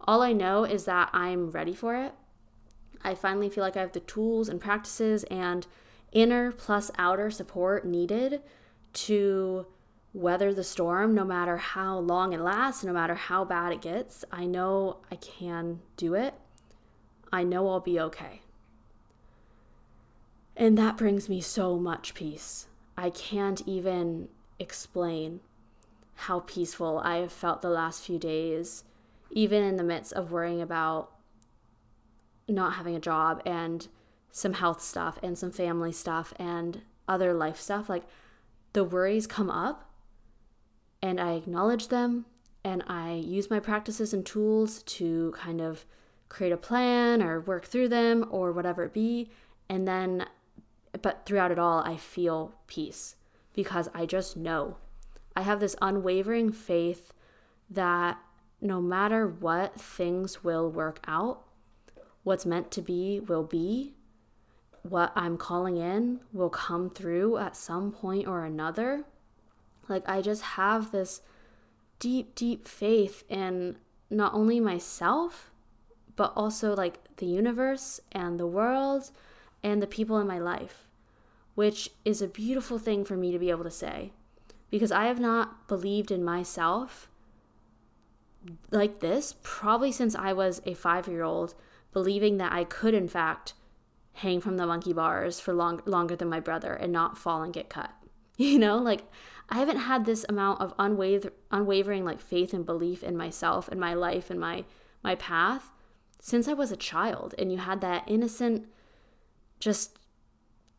All 0.01 0.23
I 0.23 0.33
know 0.33 0.65
is 0.65 0.87
that 0.87 1.11
I'm 1.13 1.53
ready 1.53 1.73
for 1.73 1.95
it. 1.95 2.15
I 3.05 3.15
finally 3.15 3.51
feel 3.51 3.63
like 3.63 3.77
I 3.77 3.81
have 3.81 3.93
the 3.93 4.01
tools 4.01 4.49
and 4.49 4.61
practices 4.61 5.25
and 5.25 5.67
inner 6.13 6.53
plus 6.53 6.91
outer 6.97 7.31
support 7.31 7.85
needed 7.85 8.41
to 8.95 9.67
weather 10.15 10.55
the 10.55 10.65
storm 10.65 11.15
no 11.15 11.25
matter 11.25 11.57
how 11.57 11.99
long 11.99 12.33
it 12.33 12.41
lasts, 12.41 12.85
no 12.85 12.93
matter 12.93 13.15
how 13.15 13.45
bad 13.45 13.73
it 13.73 13.83
gets. 13.83 14.25
I 14.33 14.47
know 14.47 14.99
I 15.11 15.17
can 15.17 15.81
do 15.97 16.15
it. 16.15 16.35
I 17.33 17.43
know 17.43 17.69
I'll 17.69 17.81
be 17.81 18.01
okay. 18.01 18.43
And 20.57 20.79
that 20.79 20.97
brings 20.97 21.29
me 21.29 21.41
so 21.41 21.77
much 21.79 22.15
peace. 22.15 22.69
I 22.97 23.11
can't 23.11 23.61
even 23.67 24.29
explain 24.61 25.41
how 26.15 26.41
peaceful 26.41 27.01
I 27.05 27.17
have 27.17 27.33
felt 27.33 27.61
the 27.61 27.69
last 27.69 28.05
few 28.05 28.21
days, 28.21 28.85
even 29.33 29.65
in 29.65 29.77
the 29.77 29.83
midst 29.83 30.13
of 30.13 30.31
worrying 30.31 30.63
about 30.63 31.11
not 32.49 32.75
having 32.75 32.95
a 32.95 33.01
job 33.01 33.43
and 33.47 33.89
some 34.31 34.55
health 34.55 34.83
stuff 34.83 35.19
and 35.23 35.39
some 35.39 35.51
family 35.51 35.93
stuff 35.93 36.33
and 36.39 36.83
other 37.07 37.33
life 37.33 37.59
stuff, 37.59 37.89
like 37.89 38.05
the 38.73 38.85
worries 38.85 39.27
come 39.27 39.51
up 39.51 39.91
and 41.01 41.21
I 41.21 41.33
acknowledge 41.35 41.89
them 41.89 42.27
and 42.65 42.83
I 42.87 43.13
use 43.13 43.51
my 43.51 43.61
practices 43.61 44.13
and 44.13 44.25
tools 44.25 44.83
to 44.85 45.35
kind 45.37 45.61
of 45.61 45.85
create 46.29 46.53
a 46.53 46.57
plan 46.57 47.23
or 47.23 47.41
work 47.41 47.67
through 47.67 47.89
them 47.89 48.27
or 48.31 48.53
whatever 48.53 48.85
it 48.85 48.93
be. 48.93 49.31
And 49.69 49.87
then, 49.87 50.27
but 51.03 51.27
throughout 51.27 51.53
it 51.53 51.59
all, 51.59 51.81
I 51.81 51.97
feel 51.97 52.55
peace 52.67 53.17
because 53.53 53.89
I 53.95 54.07
just 54.07 54.37
know. 54.37 54.79
I 55.37 55.43
have 55.43 55.61
this 55.61 55.77
unwavering 55.81 56.53
faith 56.53 57.13
that 57.71 58.19
no 58.61 58.81
matter 58.81 59.27
what, 59.27 59.79
things 59.81 60.43
will 60.43 60.71
work 60.71 61.01
out 61.07 61.45
what's 62.25 62.45
meant 62.45 62.71
to 62.73 62.83
be 62.83 63.21
will 63.21 63.45
be. 63.45 63.95
What 64.83 65.13
I'm 65.17 65.39
calling 65.39 65.77
in 65.77 66.21
will 66.33 66.51
come 66.51 66.91
through 66.91 67.39
at 67.39 67.57
some 67.57 67.93
point 67.93 68.27
or 68.27 68.45
another. 68.45 69.05
Like, 69.89 70.07
I 70.09 70.21
just 70.21 70.43
have 70.43 70.91
this 70.91 71.23
deep, 71.99 72.35
deep 72.35 72.67
faith 72.67 73.25
in 73.29 73.77
not 74.11 74.35
only 74.35 74.61
myself, 74.61 75.51
but 76.17 76.33
also 76.37 76.75
like 76.75 76.99
the 77.17 77.27
universe 77.27 78.01
and 78.13 78.39
the 78.39 78.47
world 78.47 79.11
and 79.63 79.81
the 79.81 79.87
people 79.87 80.19
in 80.19 80.27
my 80.27 80.39
life, 80.39 80.87
which 81.55 81.91
is 82.05 82.21
a 82.21 82.29
beautiful 82.29 82.79
thing 82.79 83.05
for 83.05 83.17
me 83.17 83.33
to 83.33 83.39
be 83.39 83.51
able 83.51 83.65
to 83.65 83.71
say 83.71 84.13
because 84.75 84.91
I 84.91 85.05
have 85.05 85.21
not 85.21 85.69
believed 85.69 86.11
in 86.11 86.25
myself 86.25 87.09
like 88.73 88.99
this 88.99 89.37
probably 89.45 89.93
since 89.93 90.17
I 90.17 90.33
was 90.33 90.61
a 90.67 90.75
five 90.75 91.07
year 91.07 91.23
old 91.23 91.55
believing 91.95 92.37
that 92.37 92.53
I 92.53 92.65
could, 92.65 92.93
in 92.93 93.09
fact, 93.09 93.55
hang 94.15 94.41
from 94.41 94.59
the 94.59 94.67
monkey 94.67 94.93
bars 94.93 95.41
for 95.41 95.55
long, 95.55 95.81
longer 95.87 96.15
than 96.15 96.29
my 96.29 96.41
brother 96.41 96.75
and 96.75 96.93
not 96.93 97.17
fall 97.17 97.43
and 97.43 97.53
get 97.53 97.71
cut. 97.71 97.91
You 98.37 98.59
know, 98.59 98.79
like 98.79 99.03
I 99.49 99.59
haven't 99.59 99.77
had 99.77 100.05
this 100.05 100.27
amount 100.29 100.61
of 100.61 100.77
unwaver- 100.77 101.31
unwavering 101.53 102.05
like 102.05 102.21
faith 102.21 102.53
and 102.53 102.67
belief 102.67 103.05
in 103.05 103.17
myself 103.17 103.69
and 103.69 103.79
my 103.79 103.95
life 103.95 104.29
and 104.29 104.41
my 104.41 104.65
my 105.05 105.15
path 105.15 105.71
since 106.21 106.49
I 106.49 106.53
was 106.53 106.73
a 106.73 106.77
child. 106.77 107.37
And 107.39 107.53
you 107.53 107.59
had 107.59 107.81
that 107.83 108.03
innocent, 108.09 108.67
just 109.61 110.01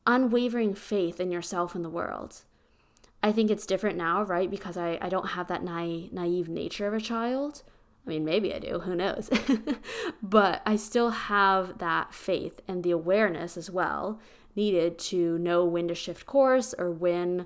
unwavering 0.05 0.73
faith 0.73 1.21
in 1.21 1.31
yourself 1.31 1.75
and 1.75 1.85
the 1.85 1.89
world. 1.89 2.41
I 3.23 3.31
think 3.31 3.49
it's 3.49 3.65
different 3.65 3.97
now, 3.97 4.23
right? 4.23 4.49
Because 4.49 4.75
I, 4.75 4.97
I 5.01 5.07
don't 5.07 5.29
have 5.29 5.47
that 5.47 5.63
naive, 5.63 6.11
naive 6.11 6.49
nature 6.49 6.87
of 6.87 6.93
a 6.93 6.99
child. 6.99 7.63
I 8.05 8.09
mean, 8.09 8.23
maybe 8.23 8.53
I 8.53 8.59
do, 8.59 8.79
who 8.79 8.95
knows? 8.95 9.29
but 10.21 10.61
I 10.65 10.75
still 10.75 11.09
have 11.09 11.79
that 11.79 12.13
faith 12.13 12.59
and 12.67 12.83
the 12.83 12.91
awareness 12.91 13.57
as 13.57 13.71
well 13.71 14.19
needed 14.55 14.97
to 14.97 15.37
know 15.39 15.65
when 15.65 15.87
to 15.87 15.95
shift 15.95 16.25
course 16.25 16.73
or 16.77 16.91
when 16.91 17.45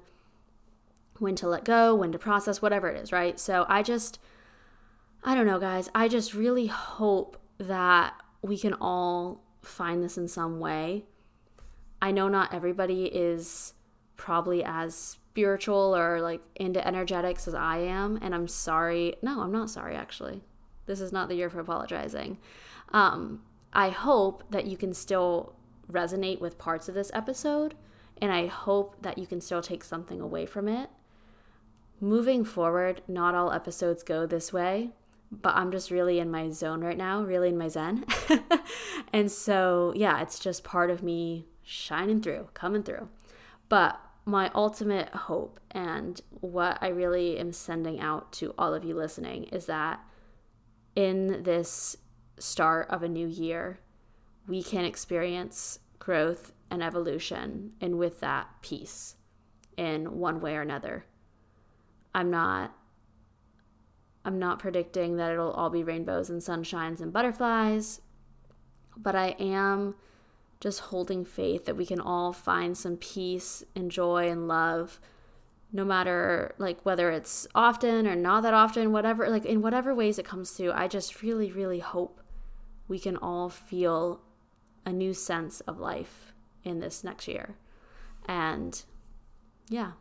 when 1.17 1.35
to 1.35 1.49
let 1.49 1.65
go, 1.65 1.93
when 1.93 2.13
to 2.13 2.19
process, 2.19 2.61
whatever 2.61 2.87
it 2.87 2.97
is, 2.97 3.11
right? 3.11 3.39
So 3.39 3.65
I 3.67 3.83
just 3.83 4.19
I 5.23 5.35
don't 5.35 5.45
know, 5.45 5.59
guys. 5.59 5.89
I 5.93 6.07
just 6.07 6.33
really 6.33 6.67
hope 6.67 7.37
that 7.57 8.13
we 8.41 8.57
can 8.57 8.73
all 8.73 9.43
find 9.61 10.01
this 10.01 10.17
in 10.17 10.27
some 10.27 10.59
way. 10.59 11.05
I 12.01 12.11
know 12.11 12.29
not 12.29 12.53
everybody 12.53 13.05
is 13.05 13.73
probably 14.15 14.63
as 14.63 14.95
spiritual 14.95 15.95
or 15.95 16.21
like 16.21 16.41
into 16.55 16.85
energetics 16.85 17.47
as 17.47 17.53
I 17.53 17.77
am, 17.79 18.17
and 18.21 18.33
I'm 18.33 18.47
sorry. 18.47 19.15
No, 19.21 19.41
I'm 19.41 19.51
not 19.51 19.69
sorry 19.69 19.95
actually. 19.95 20.41
This 20.89 21.01
is 21.01 21.11
not 21.11 21.29
the 21.29 21.35
year 21.35 21.51
for 21.51 21.59
apologizing. 21.59 22.39
Um, 22.91 23.43
I 23.71 23.89
hope 23.89 24.43
that 24.49 24.65
you 24.65 24.75
can 24.75 24.91
still 24.91 25.53
resonate 25.91 26.41
with 26.41 26.57
parts 26.57 26.89
of 26.89 26.95
this 26.95 27.11
episode, 27.13 27.75
and 28.19 28.31
I 28.31 28.47
hope 28.47 28.95
that 29.03 29.19
you 29.19 29.27
can 29.27 29.39
still 29.39 29.61
take 29.61 29.83
something 29.83 30.19
away 30.19 30.47
from 30.47 30.67
it. 30.67 30.89
Moving 32.01 32.43
forward, 32.43 33.03
not 33.07 33.35
all 33.35 33.51
episodes 33.51 34.01
go 34.01 34.25
this 34.25 34.51
way, 34.51 34.89
but 35.31 35.55
I'm 35.55 35.71
just 35.71 35.91
really 35.91 36.17
in 36.17 36.31
my 36.31 36.49
zone 36.49 36.81
right 36.81 36.97
now, 36.97 37.21
really 37.21 37.49
in 37.49 37.57
my 37.59 37.67
zen. 37.67 38.03
and 39.13 39.31
so, 39.31 39.93
yeah, 39.95 40.21
it's 40.23 40.39
just 40.39 40.63
part 40.63 40.89
of 40.89 41.03
me 41.03 41.45
shining 41.61 42.19
through, 42.19 42.49
coming 42.55 42.81
through. 42.81 43.09
But 43.67 43.99
my 44.25 44.49
ultimate 44.55 45.09
hope 45.09 45.59
and 45.69 46.19
what 46.41 46.79
I 46.81 46.87
really 46.87 47.37
am 47.37 47.53
sending 47.53 47.99
out 47.99 48.31
to 48.33 48.55
all 48.57 48.73
of 48.73 48.83
you 48.83 48.95
listening 48.95 49.43
is 49.45 49.67
that 49.67 49.99
in 50.99 51.43
this 51.43 51.95
start 52.39 52.89
of 52.89 53.03
a 53.03 53.07
new 53.07 53.25
year, 53.25 53.79
we 54.49 54.61
can 54.61 54.83
experience 54.83 55.79
growth 55.97 56.51
and 56.69 56.83
evolution, 56.83 57.71
and 57.79 57.97
with 57.97 58.19
that, 58.19 58.49
peace 58.61 59.15
in 59.77 60.19
one 60.19 60.41
way 60.41 60.57
or 60.57 60.61
another. 60.61 61.05
I'm 62.13 62.29
not 62.29 62.75
I'm 64.25 64.39
not 64.39 64.59
predicting 64.59 65.15
that 65.15 65.31
it'll 65.31 65.51
all 65.51 65.69
be 65.69 65.83
rainbows 65.83 66.29
and 66.29 66.41
sunshines 66.41 66.99
and 66.99 67.13
butterflies, 67.13 68.01
but 68.97 69.15
I 69.15 69.37
am 69.39 69.95
just 70.59 70.81
holding 70.81 71.23
faith 71.23 71.63
that 71.65 71.77
we 71.77 71.85
can 71.85 72.01
all 72.01 72.33
find 72.33 72.77
some 72.77 72.97
peace 72.97 73.63
and 73.73 73.89
joy 73.89 74.29
and 74.29 74.49
love 74.49 74.99
no 75.71 75.85
matter 75.85 76.55
like 76.57 76.83
whether 76.85 77.11
it's 77.11 77.47
often 77.53 78.07
or 78.07 78.15
not 78.15 78.41
that 78.41 78.53
often 78.53 78.91
whatever 78.91 79.29
like 79.29 79.45
in 79.45 79.61
whatever 79.61 79.93
ways 79.93 80.17
it 80.17 80.25
comes 80.25 80.53
to 80.53 80.71
i 80.71 80.87
just 80.87 81.21
really 81.21 81.51
really 81.51 81.79
hope 81.79 82.21
we 82.89 82.99
can 82.99 83.15
all 83.17 83.49
feel 83.49 84.19
a 84.85 84.91
new 84.91 85.13
sense 85.13 85.61
of 85.61 85.79
life 85.79 86.33
in 86.63 86.79
this 86.79 87.03
next 87.03 87.27
year. 87.27 87.55
And 88.25 88.83
yeah 89.69 89.91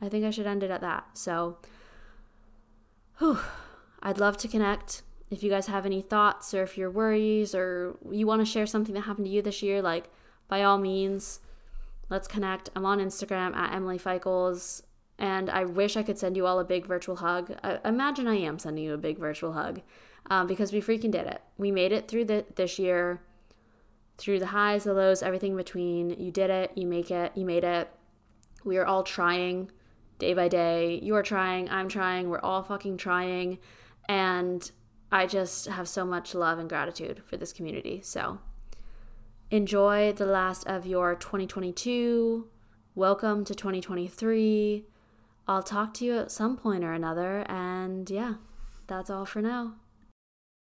i 0.00 0.08
think 0.08 0.24
i 0.24 0.30
should 0.30 0.46
end 0.46 0.62
it 0.64 0.70
at 0.70 0.80
that. 0.82 1.06
So 1.14 1.58
whew, 3.18 3.38
i'd 4.02 4.18
love 4.18 4.36
to 4.38 4.48
connect. 4.48 5.02
If 5.30 5.42
you 5.42 5.48
guys 5.48 5.66
have 5.68 5.86
any 5.86 6.02
thoughts 6.02 6.52
or 6.52 6.62
if 6.62 6.76
you're 6.76 6.90
worries 6.90 7.54
or 7.54 7.96
you 8.10 8.26
want 8.26 8.42
to 8.42 8.52
share 8.52 8.66
something 8.66 8.94
that 8.94 9.02
happened 9.02 9.26
to 9.26 9.32
you 9.32 9.40
this 9.40 9.62
year, 9.62 9.80
like 9.80 10.10
by 10.46 10.62
all 10.62 10.76
means, 10.76 11.40
let's 12.12 12.28
connect. 12.28 12.68
I'm 12.76 12.84
on 12.84 12.98
Instagram 13.00 13.56
at 13.56 13.74
Emily 13.74 13.98
Feichels, 13.98 14.82
and 15.18 15.48
I 15.48 15.64
wish 15.64 15.96
I 15.96 16.02
could 16.02 16.18
send 16.18 16.36
you 16.36 16.46
all 16.46 16.60
a 16.60 16.64
big 16.64 16.86
virtual 16.86 17.16
hug. 17.16 17.56
I, 17.64 17.78
imagine 17.86 18.28
I 18.28 18.36
am 18.36 18.58
sending 18.58 18.84
you 18.84 18.92
a 18.92 18.98
big 18.98 19.18
virtual 19.18 19.54
hug 19.54 19.80
um, 20.30 20.46
because 20.46 20.72
we 20.72 20.80
freaking 20.82 21.10
did 21.10 21.26
it. 21.26 21.40
We 21.56 21.70
made 21.70 21.90
it 21.90 22.08
through 22.08 22.26
the, 22.26 22.44
this 22.54 22.78
year, 22.78 23.22
through 24.18 24.40
the 24.40 24.46
highs, 24.46 24.84
the 24.84 24.92
lows, 24.92 25.22
everything 25.22 25.56
between. 25.56 26.10
You 26.10 26.30
did 26.30 26.50
it, 26.50 26.72
you 26.76 26.86
make 26.86 27.10
it, 27.10 27.32
you 27.34 27.46
made 27.46 27.64
it. 27.64 27.88
We 28.62 28.76
are 28.76 28.84
all 28.84 29.02
trying 29.02 29.70
day 30.18 30.34
by 30.34 30.48
day. 30.48 31.00
You're 31.02 31.22
trying, 31.22 31.70
I'm 31.70 31.88
trying, 31.88 32.28
we're 32.28 32.40
all 32.40 32.62
fucking 32.62 32.98
trying. 32.98 33.58
And 34.06 34.70
I 35.10 35.26
just 35.26 35.66
have 35.66 35.88
so 35.88 36.04
much 36.04 36.34
love 36.34 36.58
and 36.58 36.68
gratitude 36.68 37.22
for 37.24 37.38
this 37.38 37.54
community. 37.54 38.02
So 38.04 38.38
enjoy 39.52 40.10
the 40.14 40.24
last 40.24 40.66
of 40.66 40.86
your 40.86 41.14
2022. 41.14 42.48
Welcome 42.94 43.44
to 43.44 43.54
2023. 43.54 44.86
I'll 45.46 45.62
talk 45.62 45.92
to 45.94 46.06
you 46.06 46.16
at 46.16 46.30
some 46.30 46.56
point 46.56 46.82
or 46.82 46.94
another. 46.94 47.44
And 47.50 48.08
yeah, 48.08 48.36
that's 48.86 49.10
all 49.10 49.26
for 49.26 49.42
now. 49.42 49.74